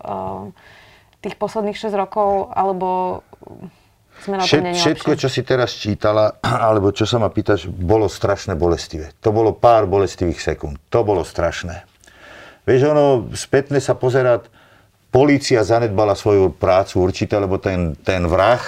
tých 1.25 1.39
posledných 1.39 1.77
6 1.77 1.93
rokov, 1.97 2.53
alebo 2.53 3.21
sme 4.21 4.37
na 4.37 4.45
Všet, 4.45 4.77
Všetko, 4.77 5.11
čo 5.17 5.29
si 5.31 5.41
teraz 5.41 5.73
čítala, 5.73 6.37
alebo 6.69 6.93
čo 6.93 7.09
sa 7.09 7.17
ma 7.17 7.33
pýtaš, 7.33 7.65
bolo 7.71 8.05
strašne 8.05 8.53
bolestivé. 8.53 9.15
To 9.25 9.33
bolo 9.33 9.55
pár 9.55 9.89
bolestivých 9.89 10.37
sekúnd. 10.37 10.77
To 10.93 11.01
bolo 11.01 11.25
strašné. 11.25 11.89
Vieš, 12.63 12.81
ono 12.93 13.27
spätne 13.35 13.81
sa 13.81 13.97
pozerať, 13.97 14.47
polícia 15.11 15.59
zanedbala 15.65 16.15
svoju 16.15 16.55
prácu 16.55 17.03
určite, 17.03 17.35
lebo 17.35 17.59
ten, 17.59 17.97
ten 17.99 18.23
vrah, 18.23 18.61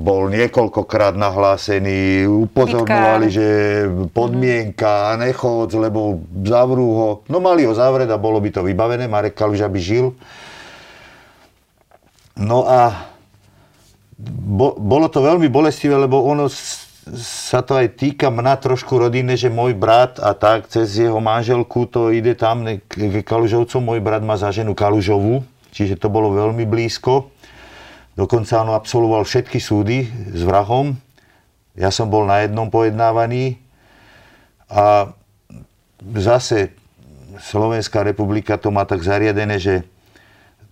bol 0.00 0.32
niekoľkokrát 0.32 1.12
nahlásený, 1.12 2.24
upozorňovali, 2.24 3.26
že 3.28 3.48
podmienka, 4.16 5.20
nechod, 5.20 5.68
lebo 5.76 6.24
zavrú 6.40 6.88
ho. 6.96 7.10
No 7.28 7.44
mali 7.44 7.68
ho 7.68 7.76
zavrieť 7.76 8.16
a 8.16 8.16
bolo 8.16 8.40
by 8.40 8.48
to 8.48 8.64
vybavené, 8.64 9.04
Marek 9.04 9.36
Kaluža 9.36 9.68
by 9.68 9.76
žil. 9.76 10.16
No 12.40 12.64
a 12.64 13.12
bo, 14.16 14.72
bolo 14.80 15.12
to 15.12 15.20
veľmi 15.20 15.52
bolestivé, 15.52 16.00
lebo 16.00 16.24
ono 16.24 16.48
sa 17.20 17.60
to 17.60 17.76
aj 17.76 18.00
týka 18.00 18.32
mňa 18.32 18.56
trošku 18.56 18.96
rodiny, 18.96 19.36
že 19.36 19.52
môj 19.52 19.76
brat 19.76 20.16
a 20.16 20.32
tak 20.32 20.72
cez 20.72 20.96
jeho 20.96 21.20
manželku 21.20 21.84
to 21.92 22.08
ide 22.08 22.40
tam 22.40 22.64
k 22.64 23.20
Kalužovcom. 23.20 23.84
Môj 23.84 24.00
brat 24.00 24.24
má 24.24 24.40
za 24.40 24.48
ženu 24.48 24.72
Kalužovu, 24.72 25.44
čiže 25.76 26.00
to 26.00 26.08
bolo 26.08 26.32
veľmi 26.32 26.64
blízko. 26.64 27.28
Dokonca 28.18 28.62
on 28.62 28.74
absolvoval 28.74 29.22
všetky 29.22 29.58
súdy 29.62 30.06
s 30.34 30.42
vrahom. 30.42 30.98
Ja 31.78 31.94
som 31.94 32.10
bol 32.10 32.26
na 32.26 32.42
jednom 32.42 32.66
pojednávaní 32.68 33.56
a 34.66 35.14
zase 36.18 36.74
Slovenská 37.40 38.04
republika 38.04 38.60
to 38.60 38.68
má 38.68 38.84
tak 38.84 39.00
zariadené, 39.00 39.56
že 39.56 39.74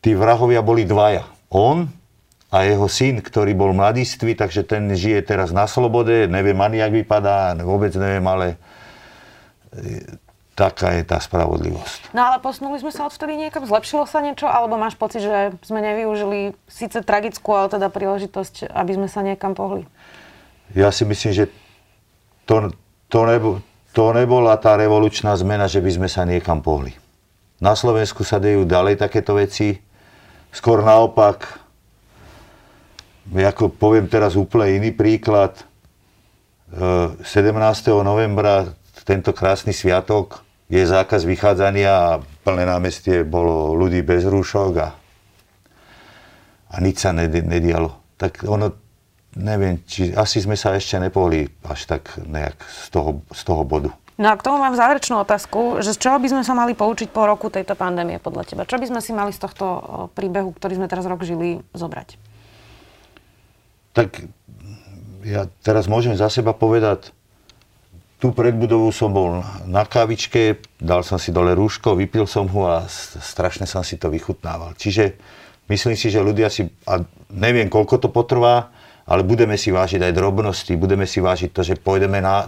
tí 0.04 0.12
vrahovia 0.12 0.60
boli 0.60 0.84
dvaja. 0.84 1.24
On 1.48 1.88
a 2.52 2.64
jeho 2.64 2.88
syn, 2.88 3.20
ktorý 3.24 3.56
bol 3.56 3.72
mladiství, 3.72 4.36
takže 4.36 4.64
ten 4.64 4.88
žije 4.92 5.24
teraz 5.24 5.52
na 5.52 5.64
slobode, 5.68 6.28
neviem 6.28 6.56
ani, 6.60 6.80
jak 6.80 6.92
vypadá, 6.92 7.56
vôbec 7.60 7.92
neviem, 7.96 8.24
ale 8.24 8.46
taká 10.58 10.98
je 10.98 11.06
tá 11.06 11.22
spravodlivosť. 11.22 12.10
No 12.10 12.26
ale 12.26 12.42
posunuli 12.42 12.82
sme 12.82 12.90
sa 12.90 13.06
odvtedy 13.06 13.38
niekam? 13.38 13.62
Zlepšilo 13.62 14.10
sa 14.10 14.18
niečo? 14.18 14.50
Alebo 14.50 14.74
máš 14.74 14.98
pocit, 14.98 15.22
že 15.22 15.54
sme 15.62 15.78
nevyužili 15.78 16.58
síce 16.66 16.98
tragickú, 17.06 17.54
ale 17.54 17.70
teda 17.70 17.86
príležitosť, 17.86 18.74
aby 18.74 18.98
sme 18.98 19.06
sa 19.06 19.22
niekam 19.22 19.54
pohli? 19.54 19.86
Ja 20.74 20.90
si 20.90 21.06
myslím, 21.06 21.30
že 21.30 21.44
to, 22.42 22.74
to, 23.06 23.20
nebo, 23.22 23.62
to 23.94 24.10
nebola 24.10 24.58
tá 24.58 24.74
revolučná 24.74 25.38
zmena, 25.38 25.70
že 25.70 25.78
by 25.78 25.90
sme 25.94 26.08
sa 26.10 26.26
niekam 26.26 26.58
pohli. 26.58 26.90
Na 27.62 27.78
Slovensku 27.78 28.26
sa 28.26 28.42
dejú 28.42 28.66
ďalej 28.66 28.98
takéto 28.98 29.38
veci. 29.38 29.78
Skôr 30.50 30.82
naopak, 30.82 31.62
ako 33.30 33.70
poviem 33.70 34.10
teraz 34.10 34.34
úplne 34.34 34.82
iný 34.82 34.90
príklad, 34.90 35.54
17. 36.68 37.24
E, 37.24 37.90
novembra, 38.04 38.68
tento 39.08 39.32
krásny 39.32 39.72
sviatok, 39.72 40.44
je 40.68 40.82
zákaz 40.84 41.24
vychádzania 41.24 41.90
a 41.90 42.20
plné 42.44 42.68
námestie 42.68 43.24
bolo 43.24 43.72
ľudí 43.72 44.04
bez 44.04 44.28
rúšok 44.28 44.72
a, 44.84 44.88
a 46.68 46.76
nič 46.84 47.00
sa 47.00 47.16
nedialo. 47.16 47.96
Tak 48.20 48.44
ono, 48.44 48.76
neviem, 49.40 49.80
či 49.88 50.12
asi 50.12 50.44
sme 50.44 50.60
sa 50.60 50.76
ešte 50.76 51.00
nepohli 51.00 51.48
až 51.64 51.88
tak 51.88 52.20
nejak 52.20 52.60
z 52.60 52.86
toho, 52.92 53.10
z 53.32 53.42
toho 53.48 53.62
bodu. 53.64 53.90
No 54.18 54.34
a 54.34 54.36
k 54.36 54.44
tomu 54.44 54.58
mám 54.58 54.74
záverečnú 54.74 55.22
otázku, 55.22 55.78
že 55.78 55.94
z 55.94 56.02
čoho 56.02 56.18
by 56.18 56.26
sme 56.26 56.42
sa 56.42 56.50
mali 56.50 56.74
poučiť 56.74 57.14
po 57.14 57.22
roku 57.22 57.54
tejto 57.54 57.78
pandémie 57.78 58.18
podľa 58.18 58.50
teba? 58.50 58.66
Čo 58.66 58.82
by 58.82 58.90
sme 58.90 59.00
si 59.00 59.14
mali 59.14 59.30
z 59.30 59.38
tohto 59.38 59.64
príbehu, 60.18 60.50
ktorý 60.58 60.74
sme 60.74 60.90
teraz 60.90 61.06
rok 61.06 61.22
žili, 61.22 61.62
zobrať? 61.70 62.18
Tak 63.94 64.26
ja 65.22 65.46
teraz 65.62 65.86
môžem 65.86 66.18
za 66.18 66.26
seba 66.34 66.50
povedať, 66.50 67.14
tu 68.18 68.34
pred 68.34 68.50
budovou 68.50 68.90
som 68.90 69.14
bol 69.14 69.46
na 69.70 69.86
kávičke, 69.86 70.58
dal 70.82 71.06
som 71.06 71.22
si 71.22 71.30
dole 71.30 71.54
rúško, 71.54 71.94
vypil 71.94 72.26
som 72.26 72.50
ho 72.50 72.66
a 72.66 72.82
strašne 72.90 73.62
som 73.62 73.86
si 73.86 73.94
to 73.94 74.10
vychutnával. 74.10 74.74
Čiže 74.74 75.14
myslím 75.70 75.94
si, 75.94 76.10
že 76.10 76.18
ľudia 76.18 76.50
si, 76.50 76.66
a 76.90 76.98
neviem 77.30 77.70
koľko 77.70 78.02
to 78.02 78.08
potrvá, 78.10 78.74
ale 79.08 79.22
budeme 79.22 79.54
si 79.54 79.70
vážiť 79.70 80.02
aj 80.02 80.12
drobnosti, 80.12 80.72
budeme 80.74 81.06
si 81.06 81.22
vážiť 81.22 81.54
to, 81.54 81.62
že 81.62 81.80
pôjdeme 81.80 82.18
na, 82.18 82.44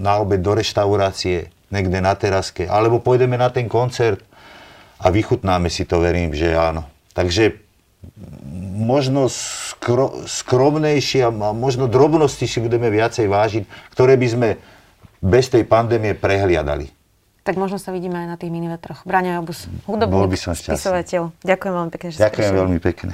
na 0.00 0.22
obed 0.22 0.40
do 0.40 0.54
reštaurácie, 0.56 1.50
niekde 1.74 1.98
na 1.98 2.14
teraske, 2.14 2.64
alebo 2.70 3.02
pôjdeme 3.02 3.34
na 3.34 3.50
ten 3.50 3.66
koncert 3.66 4.22
a 5.02 5.10
vychutnáme 5.10 5.68
si 5.68 5.84
to, 5.84 5.98
verím, 5.98 6.32
že 6.32 6.54
áno. 6.54 6.86
Takže 7.12 7.58
možno 8.80 9.28
skro, 9.28 10.24
skromnejšie 10.24 11.28
a 11.28 11.30
možno 11.52 11.84
drobnosti 11.84 12.46
si 12.48 12.58
budeme 12.62 12.88
viacej 12.88 13.26
vážiť, 13.28 13.62
ktoré 13.92 14.16
by 14.16 14.28
sme 14.30 14.48
bez 15.20 15.52
tej 15.52 15.68
pandémie 15.68 16.16
prehliadali. 16.16 16.88
Tak 17.40 17.56
možno 17.56 17.80
sa 17.80 17.88
vidíme 17.92 18.20
aj 18.20 18.28
na 18.28 18.36
tých 18.36 18.52
minivetroch. 18.52 19.04
Braňo 19.08 19.40
Jobus, 19.40 19.64
hudobník, 19.88 20.36
spisovateľ. 20.36 21.32
Ďakujem 21.40 21.72
veľmi 21.72 21.90
pekne, 21.92 22.08
že 22.12 22.16
Ďakujem 22.20 22.52
veľmi 22.52 22.78
pekne. 22.84 23.12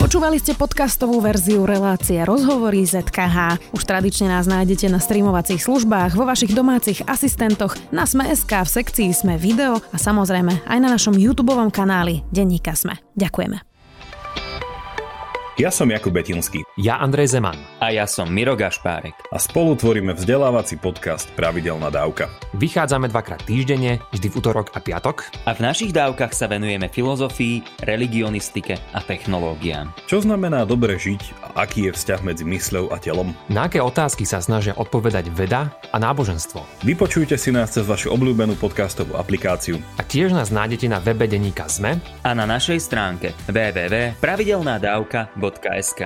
Počúvali 0.00 0.36
ste 0.36 0.52
podcastovú 0.52 1.18
verziu 1.18 1.64
relácie 1.64 2.20
Rozhovory 2.22 2.84
ZKH. 2.84 3.72
Už 3.72 3.82
tradične 3.88 4.30
nás 4.30 4.44
nájdete 4.44 4.92
na 4.92 5.00
streamovacích 5.00 5.64
službách, 5.64 6.12
vo 6.12 6.28
vašich 6.28 6.52
domácich 6.52 7.02
asistentoch, 7.08 7.74
na 7.88 8.04
Sme.sk, 8.04 8.52
v 8.52 8.68
sekcii 8.68 9.10
Sme 9.16 9.40
video 9.40 9.80
a 9.80 9.96
samozrejme 9.96 10.68
aj 10.68 10.78
na 10.78 10.92
našom 10.92 11.16
YouTube 11.16 11.56
kanáli 11.72 12.20
Denníka 12.28 12.76
Sme. 12.76 13.00
Ďakujeme. 13.16 13.73
Ja 15.54 15.70
som 15.70 15.86
Jakub 15.86 16.10
Betinský. 16.10 16.66
Ja 16.74 16.98
Andrej 16.98 17.30
Zeman. 17.30 17.54
A 17.78 17.94
ja 17.94 18.10
som 18.10 18.26
Miro 18.26 18.58
Gašpárek. 18.58 19.14
A 19.30 19.38
spolu 19.38 19.78
tvoríme 19.78 20.10
vzdelávací 20.10 20.74
podcast 20.82 21.30
Pravidelná 21.38 21.94
dávka. 21.94 22.26
Vychádzame 22.58 23.06
dvakrát 23.06 23.38
týždenne, 23.46 24.02
vždy 24.10 24.34
v 24.34 24.36
útorok 24.42 24.74
a 24.74 24.82
piatok. 24.82 25.30
A 25.46 25.54
v 25.54 25.62
našich 25.62 25.94
dávkach 25.94 26.34
sa 26.34 26.50
venujeme 26.50 26.90
filozofii, 26.90 27.86
religionistike 27.86 28.82
a 28.90 28.98
technológiám. 28.98 29.94
Čo 30.10 30.26
znamená 30.26 30.66
dobre 30.66 30.98
žiť 30.98 31.43
aký 31.54 31.86
je 31.88 31.96
vzťah 31.96 32.20
medzi 32.26 32.44
mysľou 32.44 32.92
a 32.92 32.98
telom? 33.00 33.32
Na 33.48 33.64
aké 33.70 33.80
otázky 33.80 34.26
sa 34.26 34.42
snažia 34.42 34.74
odpovedať 34.76 35.30
veda 35.32 35.70
a 35.90 35.98
náboženstvo? 36.02 36.60
Vypočujte 36.82 37.38
si 37.40 37.52
nás 37.54 37.70
cez 37.72 37.86
vašu 37.88 38.10
obľúbenú 38.12 38.54
podcastovú 38.60 39.16
aplikáciu. 39.16 39.80
A 39.96 40.02
tiež 40.04 40.32
nás 40.34 40.50
nájdete 40.52 40.88
na 40.90 40.98
webe 41.00 41.26
Deníka 41.30 41.68
Zme 41.70 42.00
a 42.20 42.34
na 42.36 42.44
našej 42.44 42.80
stránke 42.82 43.32
www.pravidelnadavka.sk. 43.48 46.00